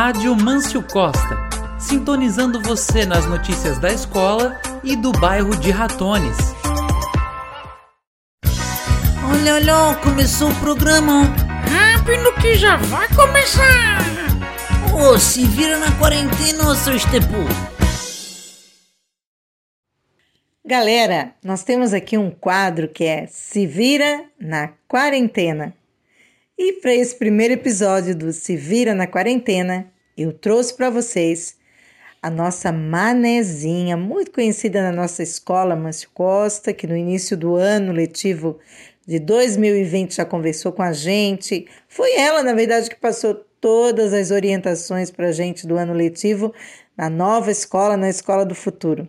Rádio 0.10 0.36
Mâncio 0.36 0.82
Costa, 0.82 1.38
sintonizando 1.78 2.60
você 2.60 3.06
nas 3.06 3.28
notícias 3.28 3.78
da 3.78 3.94
escola 3.94 4.60
e 4.84 4.96
do 4.96 5.12
bairro 5.12 5.56
de 5.56 5.70
Ratones. 5.70 6.36
Olha, 9.32 9.54
olha, 9.54 9.96
começou 10.01 10.50
o 10.50 10.56
programa. 10.56 11.25
Rápido 11.70 12.34
que 12.42 12.56
já 12.56 12.75
vai 12.75 13.08
começar. 13.10 14.00
Ô, 14.92 15.12
oh, 15.12 15.20
se 15.20 15.46
vira 15.46 15.78
na 15.78 15.92
quarentena, 16.00 16.74
seu 16.74 16.96
Estepu. 16.96 17.46
Galera, 20.66 21.36
nós 21.44 21.63
temos 21.63 21.94
aqui 21.94 22.18
um 22.18 22.32
quadro 22.32 22.88
que 22.88 23.04
é 23.04 23.28
Se 23.28 23.68
Vira 23.68 24.25
na 24.39 24.70
Quarentena. 24.88 25.72
E 26.58 26.74
para 26.82 26.96
esse 26.96 27.16
primeiro 27.16 27.54
episódio 27.54 28.16
do 28.16 28.34
Se 28.34 28.58
Vira 28.58 28.96
na 28.96 29.06
Quarentena, 29.06 29.88
eu 30.22 30.34
trouxe 30.34 30.74
para 30.74 30.90
vocês 30.90 31.58
a 32.22 32.30
nossa 32.30 32.72
manezinha, 32.72 33.96
muito 33.96 34.32
conhecida 34.32 34.82
na 34.82 34.92
nossa 34.92 35.24
escola, 35.24 35.76
Márcio 35.76 36.10
Costa, 36.14 36.74
que 36.74 36.86
no 36.86 36.98
início 36.98 37.38
do 37.38 37.56
ano 37.56 37.94
letivo 37.94 38.60
de 39.08 39.20
2020 39.20 40.16
já 40.16 40.26
conversou 40.26 40.74
com 40.74 40.82
a 40.82 40.92
gente. 40.92 41.66
Foi 41.88 42.14
ela, 42.16 42.44
na 42.44 42.54
verdade, 42.54 42.90
que 42.90 42.98
passou 42.98 43.34
todas 43.62 44.14
as 44.14 44.32
orientações 44.32 45.10
para 45.10 45.30
a 45.30 45.32
gente 45.32 45.66
do 45.66 45.78
ano 45.78 45.94
letivo 45.94 46.54
na 46.98 47.10
nova 47.10 47.50
escola, 47.50 47.96
na 47.96 48.10
Escola 48.10 48.46
do 48.46 48.54
Futuro. 48.54 49.08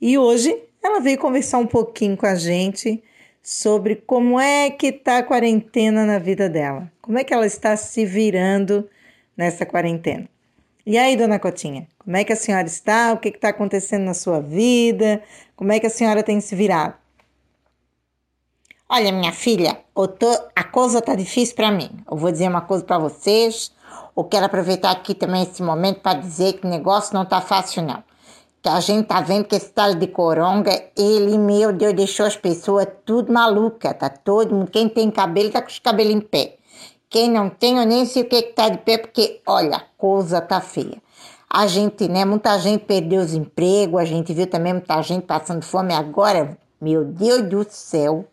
E 0.00 0.18
hoje 0.18 0.56
ela 0.82 1.00
veio 1.00 1.18
conversar 1.18 1.58
um 1.58 1.66
pouquinho 1.66 2.16
com 2.16 2.26
a 2.26 2.34
gente 2.34 3.02
sobre 3.42 3.94
como 3.94 4.38
é 4.40 4.70
que 4.70 4.88
está 4.88 5.18
a 5.18 5.22
quarentena 5.22 6.04
na 6.04 6.18
vida 6.18 6.48
dela, 6.48 6.90
como 7.00 7.18
é 7.18 7.24
que 7.24 7.32
ela 7.32 7.46
está 7.46 7.76
se 7.76 8.04
virando 8.04 8.88
nessa 9.36 9.64
quarentena. 9.64 10.28
E 10.90 10.98
aí, 10.98 11.16
dona 11.16 11.38
Cotinha, 11.38 11.86
como 12.00 12.16
é 12.16 12.24
que 12.24 12.32
a 12.32 12.36
senhora 12.36 12.66
está? 12.66 13.12
O 13.12 13.18
que 13.18 13.28
está 13.28 13.50
acontecendo 13.50 14.02
na 14.02 14.12
sua 14.12 14.40
vida? 14.40 15.22
Como 15.54 15.70
é 15.70 15.78
que 15.78 15.86
a 15.86 15.88
senhora 15.90 16.20
tem 16.20 16.40
se 16.40 16.52
virado? 16.56 16.94
Olha, 18.88 19.12
minha 19.12 19.30
filha, 19.30 19.78
tô, 19.94 20.26
a 20.52 20.64
coisa 20.64 20.98
está 20.98 21.14
difícil 21.14 21.54
para 21.54 21.70
mim. 21.70 21.90
Eu 22.10 22.16
vou 22.16 22.32
dizer 22.32 22.48
uma 22.48 22.62
coisa 22.62 22.82
para 22.82 22.98
vocês. 22.98 23.70
Eu 24.16 24.24
quero 24.24 24.46
aproveitar 24.46 24.90
aqui 24.90 25.14
também 25.14 25.44
esse 25.44 25.62
momento 25.62 26.00
para 26.00 26.18
dizer 26.18 26.54
que 26.54 26.66
o 26.66 26.68
negócio 26.68 27.14
não 27.14 27.22
está 27.22 27.40
fácil, 27.40 27.84
não. 27.84 28.02
Que 28.60 28.68
a 28.68 28.80
gente 28.80 29.06
tá 29.06 29.20
vendo 29.20 29.44
que 29.44 29.54
esse 29.54 29.70
tal 29.70 29.94
de 29.94 30.08
coronga, 30.08 30.72
ele, 30.96 31.38
meu 31.38 31.72
Deus, 31.72 31.94
deixou 31.94 32.26
as 32.26 32.36
pessoas 32.36 32.88
tudo 33.06 33.32
maluca. 33.32 33.94
Tá 33.94 34.08
todo 34.08 34.56
mundo, 34.56 34.68
quem 34.68 34.88
tem 34.88 35.08
cabelo 35.08 35.50
tá 35.50 35.62
com 35.62 35.68
os 35.68 35.78
cabelos 35.78 36.12
em 36.12 36.20
pé. 36.20 36.56
Quem 37.10 37.28
não 37.28 37.50
tem, 37.50 37.76
eu 37.78 37.84
nem 37.84 38.06
sei 38.06 38.22
o 38.22 38.28
que, 38.28 38.40
que 38.40 38.52
tá 38.52 38.68
de 38.68 38.78
pé, 38.78 38.96
porque, 38.96 39.42
olha, 39.44 39.78
a 39.78 39.82
coisa 39.98 40.40
tá 40.40 40.60
feia. 40.60 41.02
A 41.52 41.66
gente, 41.66 42.06
né, 42.06 42.24
muita 42.24 42.56
gente 42.60 42.84
perdeu 42.84 43.20
os 43.20 43.34
empregos, 43.34 44.00
a 44.00 44.04
gente 44.04 44.32
viu 44.32 44.46
também 44.46 44.74
muita 44.74 45.02
gente 45.02 45.26
passando 45.26 45.64
fome. 45.64 45.92
Agora, 45.92 46.56
meu 46.80 47.04
Deus 47.04 47.42
do 47.42 47.66
céu, 47.68 48.24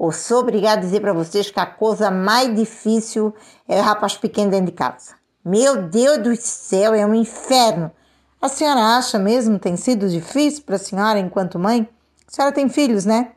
eu 0.00 0.10
sou 0.10 0.38
obrigada 0.38 0.78
a 0.78 0.80
dizer 0.80 1.00
para 1.00 1.12
vocês 1.12 1.50
que 1.50 1.60
a 1.60 1.66
coisa 1.66 2.10
mais 2.10 2.54
difícil 2.56 3.34
é 3.68 3.78
o 3.78 3.82
rapaz 3.82 4.16
pequeno 4.16 4.50
dentro 4.50 4.66
de 4.66 4.72
casa. 4.72 5.16
Meu 5.44 5.82
Deus 5.82 6.16
do 6.22 6.34
céu, 6.34 6.94
é 6.94 7.04
um 7.04 7.14
inferno. 7.14 7.92
A 8.40 8.48
senhora 8.48 8.96
acha 8.96 9.18
mesmo 9.18 9.58
tem 9.58 9.76
sido 9.76 10.08
difícil 10.08 10.62
para 10.64 10.76
a 10.76 10.78
senhora 10.78 11.18
enquanto 11.18 11.58
mãe? 11.58 11.86
A 12.26 12.30
senhora 12.34 12.54
tem 12.54 12.70
filhos, 12.70 13.04
né? 13.04 13.32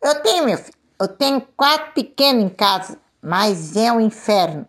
Eu 0.00 0.22
tenho, 0.22 0.44
meu 0.44 0.58
filho. 0.58 0.78
Eu 1.00 1.08
tenho 1.08 1.42
quatro 1.56 1.92
pequenos 1.92 2.44
em 2.44 2.48
casa 2.48 2.98
mas 3.22 3.76
é 3.76 3.92
um 3.92 4.00
inferno. 4.00 4.66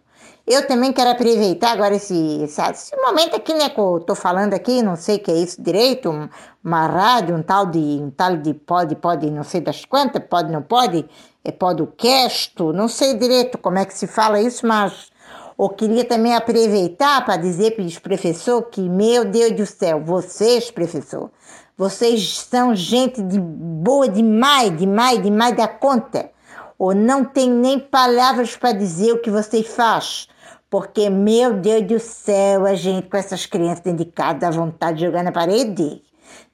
Eu 0.47 0.65
também 0.65 0.93
quero 0.93 1.09
aproveitar 1.09 1.71
agora 1.71 1.95
esse, 1.95 2.41
esse, 2.41 2.95
momento 2.95 3.35
aqui, 3.35 3.53
né, 3.53 3.67
que 3.67 3.77
eu 3.77 3.99
tô 3.99 4.15
falando 4.15 4.53
aqui, 4.53 4.81
não 4.81 4.95
sei 4.95 5.17
o 5.17 5.19
que 5.19 5.29
é 5.29 5.35
isso 5.35 5.61
direito, 5.61 6.09
um, 6.09 6.29
uma 6.63 6.87
rádio, 6.87 7.35
um 7.35 7.43
tal 7.43 7.65
de, 7.65 7.79
um 7.79 8.09
tal 8.09 8.37
de 8.37 8.53
pode, 8.53 8.95
pode, 8.95 9.29
não 9.29 9.43
sei 9.43 9.59
das 9.59 9.83
quantas, 9.83 10.23
pode, 10.23 10.49
não 10.49 10.61
pode, 10.61 11.05
é 11.43 11.51
podcast, 11.51 12.53
não 12.73 12.87
sei 12.87 13.15
direito 13.15 13.57
como 13.57 13.77
é 13.77 13.83
que 13.83 13.93
se 13.93 14.07
fala 14.07 14.39
isso, 14.39 14.65
mas 14.65 15.11
eu 15.59 15.67
queria 15.67 16.05
também 16.05 16.33
aproveitar 16.33 17.25
para 17.25 17.35
dizer 17.35 17.71
para 17.71 17.83
os 17.83 17.99
professores 17.99 18.69
que, 18.71 18.87
meu 18.87 19.25
Deus 19.25 19.51
do 19.51 19.65
céu, 19.65 20.01
vocês, 20.01 20.71
professor, 20.71 21.29
vocês 21.77 22.39
são 22.39 22.73
gente 22.73 23.21
de 23.21 23.37
boa 23.37 24.07
demais, 24.07 24.77
demais, 24.77 25.21
demais 25.21 25.57
da 25.57 25.67
conta 25.67 26.31
ou 26.77 26.93
não 26.93 27.25
tem 27.25 27.49
nem 27.49 27.79
palavras 27.79 28.55
para 28.55 28.71
dizer 28.71 29.13
o 29.13 29.21
que 29.21 29.31
você 29.31 29.63
faz. 29.63 30.27
Porque, 30.69 31.09
meu 31.09 31.53
Deus 31.53 31.83
do 31.83 31.99
céu, 31.99 32.65
a 32.65 32.75
gente 32.75 33.07
com 33.07 33.17
essas 33.17 33.45
crianças 33.45 33.83
casa 34.13 34.39
dá 34.39 34.51
vontade 34.51 34.97
de 34.97 35.05
jogar 35.05 35.23
na 35.23 35.31
parede. 35.31 36.03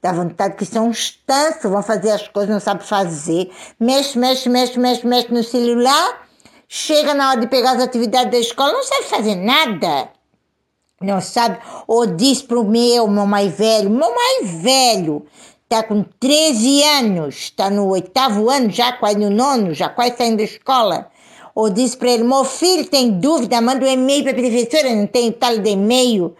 Dá 0.01 0.11
vontade 0.11 0.55
que 0.55 0.65
são 0.65 0.89
uns 0.89 1.11
tantos, 1.25 1.69
vão 1.69 1.81
fazer 1.81 2.11
as 2.11 2.27
coisas, 2.27 2.53
não 2.53 2.59
sabem 2.59 2.85
fazer. 2.85 3.51
Mexe, 3.79 4.19
mexe, 4.19 4.49
mexe, 4.49 4.77
mexe, 4.77 5.07
mexe 5.07 5.33
no 5.33 5.43
celular. 5.43 6.21
Chega 6.67 7.13
na 7.13 7.29
hora 7.29 7.39
de 7.39 7.47
pegar 7.47 7.71
as 7.71 7.83
atividades 7.83 8.31
da 8.31 8.37
escola, 8.37 8.73
não 8.73 8.83
sabe 8.83 9.03
fazer 9.03 9.35
nada. 9.35 10.09
Não 11.01 11.19
sabe? 11.19 11.59
Ou 11.87 12.05
diz 12.05 12.41
pro 12.41 12.63
meu, 12.63 13.07
mais 13.07 13.51
velho, 13.53 13.89
mais 13.89 14.49
velho, 14.61 15.25
está 15.73 15.81
com 15.81 16.05
13 16.19 16.83
anos, 16.83 17.35
está 17.35 17.67
no 17.67 17.87
oitavo 17.87 18.47
ano, 18.47 18.69
já 18.69 18.93
quase 18.93 19.17
no 19.17 19.31
nono, 19.31 19.73
já 19.73 19.89
quase 19.89 20.15
saindo 20.15 20.37
da 20.37 20.43
escola. 20.43 21.07
Ou 21.55 21.67
disse 21.67 21.97
para 21.97 22.11
ele, 22.11 22.23
meu 22.23 22.43
filho 22.45 22.85
tem 22.85 23.09
dúvida, 23.19 23.59
manda 23.59 23.83
um 23.83 23.89
e-mail 23.89 24.21
para 24.21 24.33
a 24.33 24.35
professora, 24.35 24.93
não 24.93 25.07
tem 25.07 25.31
tal 25.31 25.57
de 25.57 25.71
e-mail. 25.71 26.35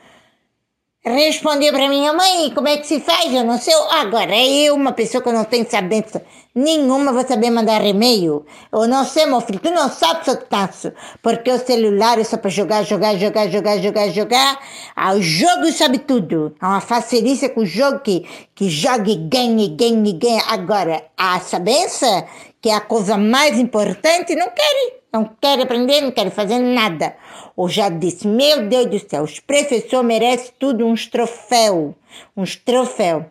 Respondeu 1.05 1.73
para 1.73 1.89
minha 1.89 2.13
mãe, 2.13 2.49
como 2.55 2.69
é 2.69 2.77
que 2.77 2.87
se 2.87 3.01
faz? 3.01 3.25
Eu 3.33 3.43
não 3.43 3.59
sei. 3.59 3.73
Agora, 3.91 4.33
eu, 4.37 4.73
uma 4.73 4.93
pessoa 4.93 5.21
que 5.21 5.33
não 5.33 5.43
tem 5.43 5.65
sabedoria 5.69 6.23
nenhuma, 6.55 7.11
vou 7.11 7.27
saber 7.27 7.49
mandar 7.49 7.83
e-mail. 7.85 8.45
Eu 8.71 8.87
não 8.87 9.03
sei, 9.03 9.25
meu 9.25 9.41
filho, 9.41 9.59
tu 9.59 9.69
não 9.69 9.89
sabes 9.89 10.29
o 10.29 10.37
tanto. 10.37 10.93
Porque 11.21 11.51
o 11.51 11.59
celular 11.59 12.17
é 12.17 12.23
só 12.23 12.37
para 12.37 12.49
jogar, 12.49 12.83
jogar, 12.83 13.17
jogar, 13.17 13.49
jogar, 13.49 13.79
jogar, 13.79 14.09
jogar. 14.11 14.59
Ah, 14.95 15.13
o 15.13 15.21
jogo 15.21 15.69
sabe 15.73 15.97
tudo. 15.99 16.55
É 16.61 16.65
uma 16.65 16.79
facilícia 16.79 17.49
com 17.49 17.61
o 17.61 17.65
jogo 17.65 17.99
que, 17.99 18.25
que 18.55 18.69
joga 18.69 19.11
e 19.11 19.15
ganha, 19.15 19.67
ganha, 19.75 20.13
ganha. 20.13 20.43
Agora, 20.47 21.03
a 21.17 21.37
sabença, 21.41 22.25
que 22.61 22.69
é 22.69 22.75
a 22.75 22.79
coisa 22.79 23.17
mais 23.17 23.59
importante, 23.59 24.35
não 24.35 24.49
querem. 24.51 25.02
Não 25.13 25.29
querem 25.39 25.63
aprender, 25.63 26.01
não 26.01 26.09
querem 26.09 26.31
fazer 26.31 26.57
nada. 26.57 27.15
Eu 27.55 27.69
já 27.69 27.87
disse, 27.87 28.27
meu 28.27 28.67
Deus 28.67 28.87
do 28.87 29.09
céu, 29.09 29.21
os 29.21 29.39
professores 29.39 30.07
merecem 30.07 30.51
tudo 30.57 30.87
uns 30.87 31.05
troféus, 31.05 31.93
uns 32.35 32.55
troféus. 32.55 33.23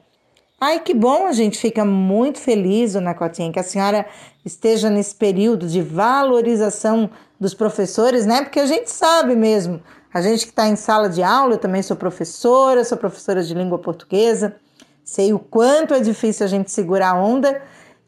Ai, 0.61 0.79
que 0.79 0.95
bom, 0.95 1.27
a 1.27 1.33
gente 1.33 1.59
fica 1.59 1.85
muito 1.85 2.38
feliz, 2.38 2.92
dona 2.92 3.14
Cotinha, 3.14 3.51
que 3.51 3.59
a 3.59 3.64
senhora 3.64 4.07
esteja 4.45 4.88
nesse 4.88 5.12
período 5.12 5.66
de 5.66 5.83
valorização 5.83 7.11
dos 7.40 7.53
professores, 7.53 8.25
né? 8.25 8.42
Porque 8.42 8.61
a 8.61 8.66
gente 8.66 8.88
sabe 8.88 9.35
mesmo, 9.35 9.83
a 10.14 10.23
gente 10.23 10.45
que 10.45 10.53
está 10.53 10.68
em 10.68 10.77
sala 10.77 11.09
de 11.09 11.21
aula, 11.21 11.55
eu 11.55 11.59
também 11.59 11.83
sou 11.83 11.97
professora, 11.97 12.85
sou 12.85 12.97
professora 12.97 13.42
de 13.42 13.55
língua 13.55 13.81
portuguesa, 13.81 14.55
sei 15.03 15.33
o 15.33 15.38
quanto 15.40 15.95
é 15.95 15.99
difícil 15.99 16.47
a 16.47 16.49
gente 16.49 16.71
segurar 16.71 17.11
a 17.11 17.21
onda 17.21 17.61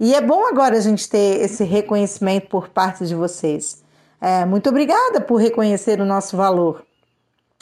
e 0.04 0.14
é 0.14 0.20
bom 0.20 0.46
agora 0.46 0.76
a 0.76 0.80
gente 0.82 1.08
ter 1.08 1.40
esse 1.40 1.64
reconhecimento 1.64 2.48
por 2.48 2.68
parte 2.68 3.06
de 3.06 3.14
vocês. 3.14 3.82
É, 4.20 4.44
muito 4.44 4.68
obrigada 4.68 5.18
por 5.18 5.36
reconhecer 5.36 5.98
o 5.98 6.04
nosso 6.04 6.36
valor. 6.36 6.84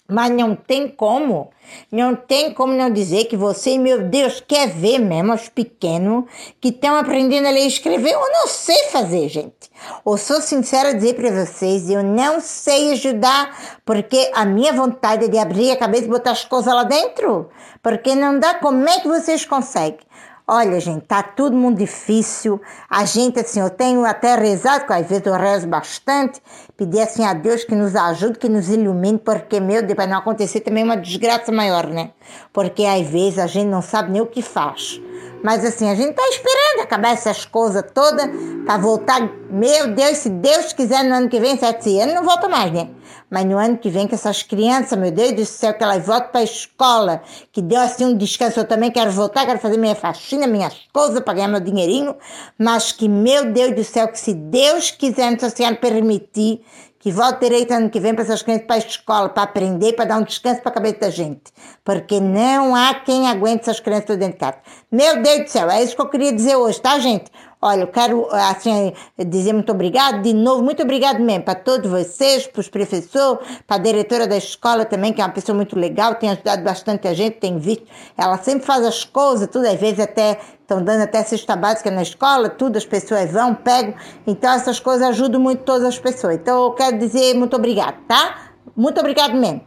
Mas 0.09 0.33
não 0.33 0.57
tem 0.57 0.88
como, 0.88 1.52
não 1.90 2.16
tem 2.16 2.52
como 2.52 2.72
não 2.72 2.90
dizer 2.90 3.26
que 3.26 3.37
você, 3.37 3.78
meu 3.78 4.09
Deus, 4.09 4.42
quer 4.44 4.66
ver 4.66 4.98
mesmo 4.98 5.33
os 5.33 5.48
pequenos 5.48 6.24
que 6.61 6.70
estão 6.70 6.96
aprendendo 6.96 7.46
a 7.46 7.50
ler 7.52 7.62
e 7.62 7.68
escrever. 7.68 8.11
Eu 8.11 8.33
não 8.33 8.48
sei 8.48 8.88
fazer, 8.88 9.28
gente. 9.28 9.70
Eu 10.05 10.18
sou 10.18 10.40
sincera 10.40 10.92
dizer 10.92 11.14
para 11.14 11.46
vocês, 11.46 11.88
eu 11.88 12.02
não 12.02 12.40
sei 12.40 12.90
ajudar, 12.90 13.78
porque 13.85 14.33
a 14.35 14.44
minha 14.44 14.72
vontade 14.72 15.26
é 15.26 15.28
de 15.28 15.38
abrir 15.38 15.70
a 15.70 15.76
cabeça 15.76 16.07
e 16.07 16.09
botar 16.09 16.33
as 16.33 16.44
coisas 16.44 16.74
lá 16.74 16.83
dentro. 16.83 17.50
Porque 17.81 18.16
não 18.16 18.40
dá, 18.40 18.55
como 18.55 18.88
é 18.88 18.98
que 18.98 19.07
vocês 19.07 19.44
conseguem? 19.44 20.00
Olha, 20.46 20.81
gente, 20.81 21.07
tá 21.07 21.22
tudo 21.22 21.57
muito 21.57 21.78
difícil. 21.78 22.61
A 22.90 23.05
gente, 23.05 23.38
assim, 23.38 23.61
eu 23.61 23.70
tenho 23.70 24.05
até 24.05 24.35
rezado, 24.35 24.85
às 24.88 25.07
vezes 25.07 25.24
eu 25.24 25.35
rezo 25.35 25.68
bastante, 25.68 26.42
pedir 26.76 27.00
assim 27.00 27.24
a 27.24 27.33
Deus 27.33 27.64
que 27.64 27.74
nos 27.74 27.94
ajude, 27.94 28.38
que 28.38 28.48
nos 28.48 28.68
ilumine, 28.68 29.18
porque, 29.18 29.61
meu 29.61 29.83
Deus, 29.83 29.94
para 29.94 30.09
não 30.09 30.18
acontecer 30.18 30.61
também 30.61 30.83
uma 30.83 30.96
desgraça 30.96 31.52
maior, 31.52 31.87
né? 31.87 32.11
Porque 32.52 32.85
às 32.85 33.07
vezes 33.07 33.38
a 33.38 33.46
gente 33.46 33.68
não 33.68 33.81
sabe 33.81 34.11
nem 34.11 34.20
o 34.20 34.26
que 34.26 34.42
faz. 34.42 35.00
Mas 35.42 35.64
assim, 35.64 35.90
a 35.90 35.94
gente 35.94 36.14
tá 36.14 36.22
esperando 36.28 36.62
acabar 36.80 37.12
essas 37.12 37.44
coisas 37.44 37.85
todas 37.92 38.28
para 38.64 38.78
voltar. 38.78 39.20
Meu 39.50 39.88
Deus, 39.88 40.18
se 40.18 40.30
Deus 40.30 40.72
quiser 40.72 41.04
no 41.04 41.14
ano 41.14 41.28
que 41.28 41.38
vem, 41.38 41.58
sete 41.58 41.98
anos, 42.00 42.14
não 42.14 42.24
volta 42.24 42.48
mais, 42.48 42.72
né? 42.72 42.88
Mas 43.30 43.44
no 43.44 43.58
ano 43.58 43.78
que 43.78 43.88
vem, 43.88 44.06
que 44.06 44.14
essas 44.14 44.42
crianças, 44.42 44.98
meu 44.98 45.11
Deus 45.11 45.32
do 45.32 45.46
céu, 45.46 45.72
que 45.72 45.82
elas 45.82 46.04
voltem 46.04 46.30
para 46.30 46.40
a 46.40 46.44
escola, 46.44 47.22
que 47.50 47.62
deu 47.62 47.80
assim 47.80 48.04
um 48.04 48.16
descanso. 48.16 48.61
Eu 48.61 48.66
também 48.66 48.90
quero 48.90 49.11
voltar, 49.11 49.46
quero 49.46 49.58
fazer 49.58 49.78
minha 49.78 49.94
faxina, 49.94 50.46
minhas 50.46 50.74
coisas, 50.92 51.18
para 51.20 51.35
ganhar 51.35 51.48
meu 51.48 51.61
dinheirinho. 51.61 52.14
Mas 52.58 52.92
que, 52.92 53.08
meu 53.08 53.50
Deus 53.50 53.74
do 53.74 53.85
céu, 53.85 54.08
que 54.08 54.18
se 54.18 54.35
Deus 54.35 54.90
quiser, 54.90 55.38
se 55.40 55.50
Senhor 55.50 55.76
permitir, 55.76 56.62
que 57.02 57.10
volte 57.10 57.40
direito 57.40 57.72
ano 57.72 57.90
que 57.90 57.98
vem 57.98 58.14
para 58.14 58.22
essas 58.22 58.42
crianças 58.42 58.64
para 58.64 58.76
a 58.76 58.78
escola, 58.78 59.28
para 59.28 59.42
aprender, 59.42 59.92
para 59.94 60.04
dar 60.04 60.18
um 60.18 60.22
descanso 60.22 60.62
para 60.62 60.70
a 60.70 60.74
cabeça 60.74 61.00
da 61.00 61.10
gente. 61.10 61.52
Porque 61.84 62.20
não 62.20 62.76
há 62.76 62.94
quem 62.94 63.26
aguente 63.26 63.62
essas 63.62 63.80
crianças 63.80 64.16
dentro 64.16 64.34
de 64.34 64.38
casa. 64.38 64.58
Meu 64.90 65.20
Deus 65.20 65.42
do 65.42 65.48
céu, 65.48 65.68
é 65.68 65.82
isso 65.82 65.96
que 65.96 66.00
eu 66.00 66.08
queria 66.08 66.32
dizer 66.32 66.54
hoje, 66.54 66.80
tá, 66.80 67.00
gente? 67.00 67.24
Olha, 67.64 67.83
eu 67.83 67.87
quero 67.87 68.27
assim, 68.33 68.92
dizer 69.25 69.53
muito 69.53 69.70
obrigado, 69.70 70.20
de 70.20 70.35
novo, 70.35 70.64
muito 70.64 70.83
obrigado 70.83 71.20
mesmo 71.20 71.44
para 71.44 71.55
todos 71.55 71.88
vocês, 71.88 72.44
para 72.44 72.59
os 72.59 72.68
professores, 72.68 73.46
para 73.68 73.77
a 73.77 73.79
diretora 73.79 74.27
da 74.27 74.37
escola 74.37 74.85
também, 74.85 75.12
que 75.12 75.20
é 75.20 75.25
uma 75.25 75.31
pessoa 75.31 75.55
muito 75.55 75.79
legal, 75.79 76.16
tem 76.16 76.29
ajudado 76.31 76.64
bastante 76.64 77.07
a 77.07 77.14
gente, 77.14 77.35
tem 77.35 77.61
visto, 77.61 77.87
ela 78.18 78.37
sempre 78.38 78.66
faz 78.66 78.85
as 78.85 79.05
coisas, 79.05 79.46
tudo, 79.46 79.66
às 79.66 79.79
vezes 79.79 80.01
até 80.01 80.40
estão 80.61 80.83
dando 80.83 81.03
até 81.03 81.22
cesta 81.22 81.55
básica 81.55 81.88
na 81.88 82.03
escola, 82.03 82.48
tudo, 82.48 82.79
as 82.79 82.85
pessoas 82.85 83.31
vão, 83.31 83.55
pegam, 83.55 83.94
então 84.27 84.53
essas 84.53 84.81
coisas 84.81 85.07
ajudam 85.11 85.40
muito 85.40 85.62
todas 85.62 85.87
as 85.87 85.98
pessoas. 86.01 86.35
Então 86.35 86.64
eu 86.64 86.72
quero 86.72 86.98
dizer 86.98 87.35
muito 87.35 87.55
obrigado, 87.55 88.03
tá? 88.09 88.55
Muito 88.77 88.98
obrigado 88.98 89.35
mesmo. 89.35 89.64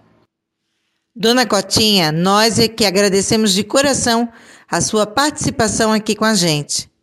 Dona 1.16 1.46
Cotinha, 1.46 2.12
nós 2.12 2.60
é 2.60 2.68
que 2.68 2.84
agradecemos 2.84 3.54
de 3.54 3.64
coração 3.64 4.28
a 4.70 4.82
sua 4.82 5.08
participação 5.08 5.94
aqui 5.94 6.14
com 6.14 6.26
a 6.26 6.34
gente. 6.34 6.94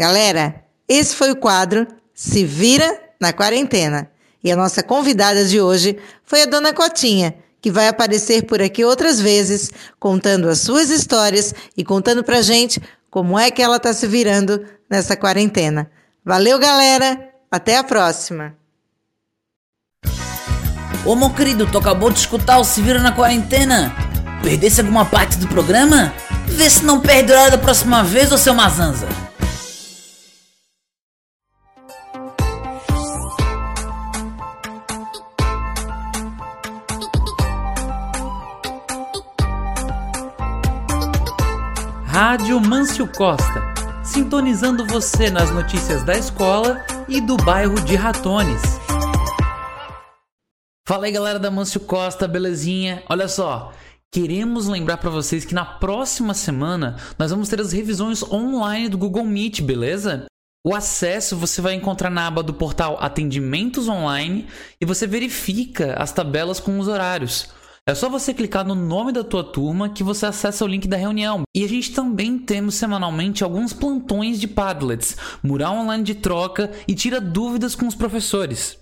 Galera, 0.00 0.64
esse 0.88 1.14
foi 1.14 1.30
o 1.30 1.36
quadro 1.36 1.86
Se 2.14 2.42
Vira 2.42 2.98
na 3.20 3.34
Quarentena. 3.34 4.10
E 4.42 4.50
a 4.50 4.56
nossa 4.56 4.82
convidada 4.82 5.44
de 5.44 5.60
hoje 5.60 5.98
foi 6.24 6.40
a 6.40 6.46
Dona 6.46 6.72
Cotinha, 6.72 7.34
que 7.60 7.70
vai 7.70 7.86
aparecer 7.86 8.46
por 8.46 8.62
aqui 8.62 8.82
outras 8.82 9.20
vezes, 9.20 9.70
contando 9.98 10.48
as 10.48 10.60
suas 10.60 10.88
histórias 10.88 11.54
e 11.76 11.84
contando 11.84 12.24
pra 12.24 12.40
gente 12.40 12.80
como 13.10 13.38
é 13.38 13.50
que 13.50 13.60
ela 13.60 13.78
tá 13.78 13.92
se 13.92 14.06
virando 14.06 14.64
nessa 14.88 15.14
quarentena. 15.18 15.90
Valeu, 16.24 16.58
galera! 16.58 17.28
Até 17.50 17.76
a 17.76 17.84
próxima! 17.84 18.56
Ô 21.04 21.14
meu 21.14 21.28
querido, 21.28 21.66
tu 21.70 21.76
acabou 21.76 22.10
de 22.10 22.20
escutar 22.20 22.56
o 22.56 22.64
Se 22.64 22.80
Vira 22.80 23.00
na 23.00 23.12
Quarentena? 23.12 23.94
Perdesse 24.42 24.80
alguma 24.80 25.04
parte 25.04 25.36
do 25.36 25.46
programa? 25.46 26.10
Vê 26.46 26.70
se 26.70 26.86
não 26.86 27.00
perde 27.00 27.34
da 27.34 27.58
próxima 27.58 28.02
vez, 28.02 28.32
ô 28.32 28.38
seu 28.38 28.54
Mazanza. 28.54 29.29
Rádio 42.30 42.60
Mâncio 42.60 43.08
Costa, 43.08 43.74
sintonizando 44.04 44.86
você 44.86 45.28
nas 45.28 45.50
notícias 45.50 46.04
da 46.04 46.16
escola 46.16 46.80
e 47.08 47.20
do 47.20 47.36
bairro 47.36 47.74
de 47.84 47.96
Ratones. 47.96 48.62
Fala 50.86 51.06
aí 51.06 51.10
galera 51.10 51.40
da 51.40 51.50
Mâncio 51.50 51.80
Costa, 51.80 52.28
belezinha? 52.28 53.02
Olha 53.08 53.26
só, 53.26 53.72
queremos 54.14 54.68
lembrar 54.68 54.98
para 54.98 55.10
vocês 55.10 55.44
que 55.44 55.56
na 55.56 55.64
próxima 55.64 56.32
semana 56.32 56.94
nós 57.18 57.32
vamos 57.32 57.48
ter 57.48 57.60
as 57.60 57.72
revisões 57.72 58.22
online 58.22 58.88
do 58.88 58.96
Google 58.96 59.24
Meet, 59.24 59.62
beleza? 59.62 60.26
O 60.64 60.72
acesso 60.72 61.36
você 61.36 61.60
vai 61.60 61.74
encontrar 61.74 62.10
na 62.10 62.28
aba 62.28 62.44
do 62.44 62.54
portal 62.54 62.96
Atendimentos 63.00 63.88
Online 63.88 64.46
e 64.80 64.86
você 64.86 65.04
verifica 65.04 65.94
as 65.94 66.12
tabelas 66.12 66.60
com 66.60 66.78
os 66.78 66.86
horários. 66.86 67.48
É 67.90 67.94
só 67.96 68.08
você 68.08 68.32
clicar 68.32 68.64
no 68.64 68.76
nome 68.76 69.10
da 69.10 69.24
tua 69.24 69.42
turma 69.42 69.88
que 69.88 70.04
você 70.04 70.24
acessa 70.24 70.64
o 70.64 70.68
link 70.68 70.86
da 70.86 70.96
reunião. 70.96 71.42
E 71.52 71.64
a 71.64 71.68
gente 71.68 71.92
também 71.92 72.38
temos 72.38 72.76
semanalmente 72.76 73.42
alguns 73.42 73.72
plantões 73.72 74.38
de 74.38 74.46
Padlets, 74.46 75.16
mural 75.42 75.74
online 75.74 76.04
de 76.04 76.14
troca 76.14 76.70
e 76.86 76.94
tira 76.94 77.20
dúvidas 77.20 77.74
com 77.74 77.88
os 77.88 77.96
professores. 77.96 78.78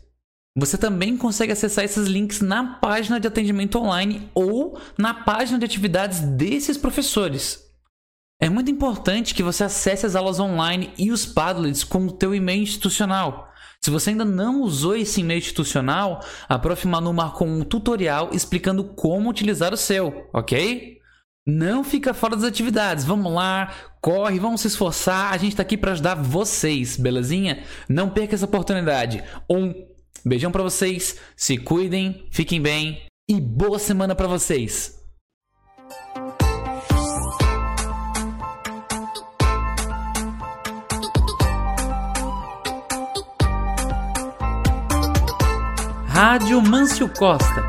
Você 0.59 0.77
também 0.77 1.17
consegue 1.17 1.53
acessar 1.53 1.87
esses 1.87 2.07
links 2.07 2.43
na 2.43 2.75
página 2.83 3.19
de 3.19 3.27
atendimento 3.27 3.79
online 3.79 4.29
ou 4.35 4.79
na 4.99 5.15
página 5.15 5.59
de 5.59 5.65
atividades 5.65 6.21
desses 6.21 6.77
professores. 6.77 7.65
É 8.39 8.51
muito 8.51 8.71
importante 8.71 9.35
que 9.35 9.43
você 9.43 9.65
acesse 9.65 10.05
as 10.05 10.17
aulas 10.17 10.39
online 10.39 10.93
e 10.99 11.11
os 11.11 11.25
Padlets 11.25 11.83
com 11.83 12.05
o 12.05 12.13
teu 12.13 12.35
e-mail 12.35 12.63
institucional. 12.63 13.48
Se 13.89 13.91
você 13.91 14.11
ainda 14.11 14.25
não 14.27 14.61
usou 14.61 14.95
esse 14.95 15.23
e-mail 15.23 15.39
institucional, 15.39 16.23
a 16.47 16.59
Prof. 16.59 16.87
Manu 16.87 17.11
marcou 17.11 17.49
um 17.49 17.65
tutorial 17.65 18.29
explicando 18.35 18.85
como 18.85 19.31
utilizar 19.31 19.73
o 19.73 19.79
seu, 19.79 20.29
ok? 20.31 20.99
Não 21.47 21.83
fica 21.83 22.13
fora 22.13 22.37
das 22.37 22.45
atividades. 22.45 23.07
Vamos 23.07 23.33
lá, 23.33 23.73
corre, 24.03 24.39
vamos 24.39 24.61
se 24.61 24.67
esforçar. 24.67 25.33
A 25.33 25.39
gente 25.39 25.53
está 25.53 25.63
aqui 25.63 25.75
para 25.75 25.93
ajudar 25.93 26.17
vocês, 26.17 26.99
belezinha? 26.99 27.65
Não 27.89 28.11
perca 28.11 28.35
essa 28.35 28.45
oportunidade. 28.45 29.25
Um 29.49 29.73
beijão 30.23 30.53
para 30.53 30.63
vocês, 30.63 31.17
se 31.35 31.57
cuidem, 31.57 32.29
fiquem 32.31 32.61
bem 32.61 33.07
e 33.27 33.41
boa 33.41 33.79
semana 33.79 34.15
para 34.15 34.29
vocês. 34.29 34.99
Rádio 46.21 46.61
Mâncio 46.61 47.09
Costa 47.09 47.68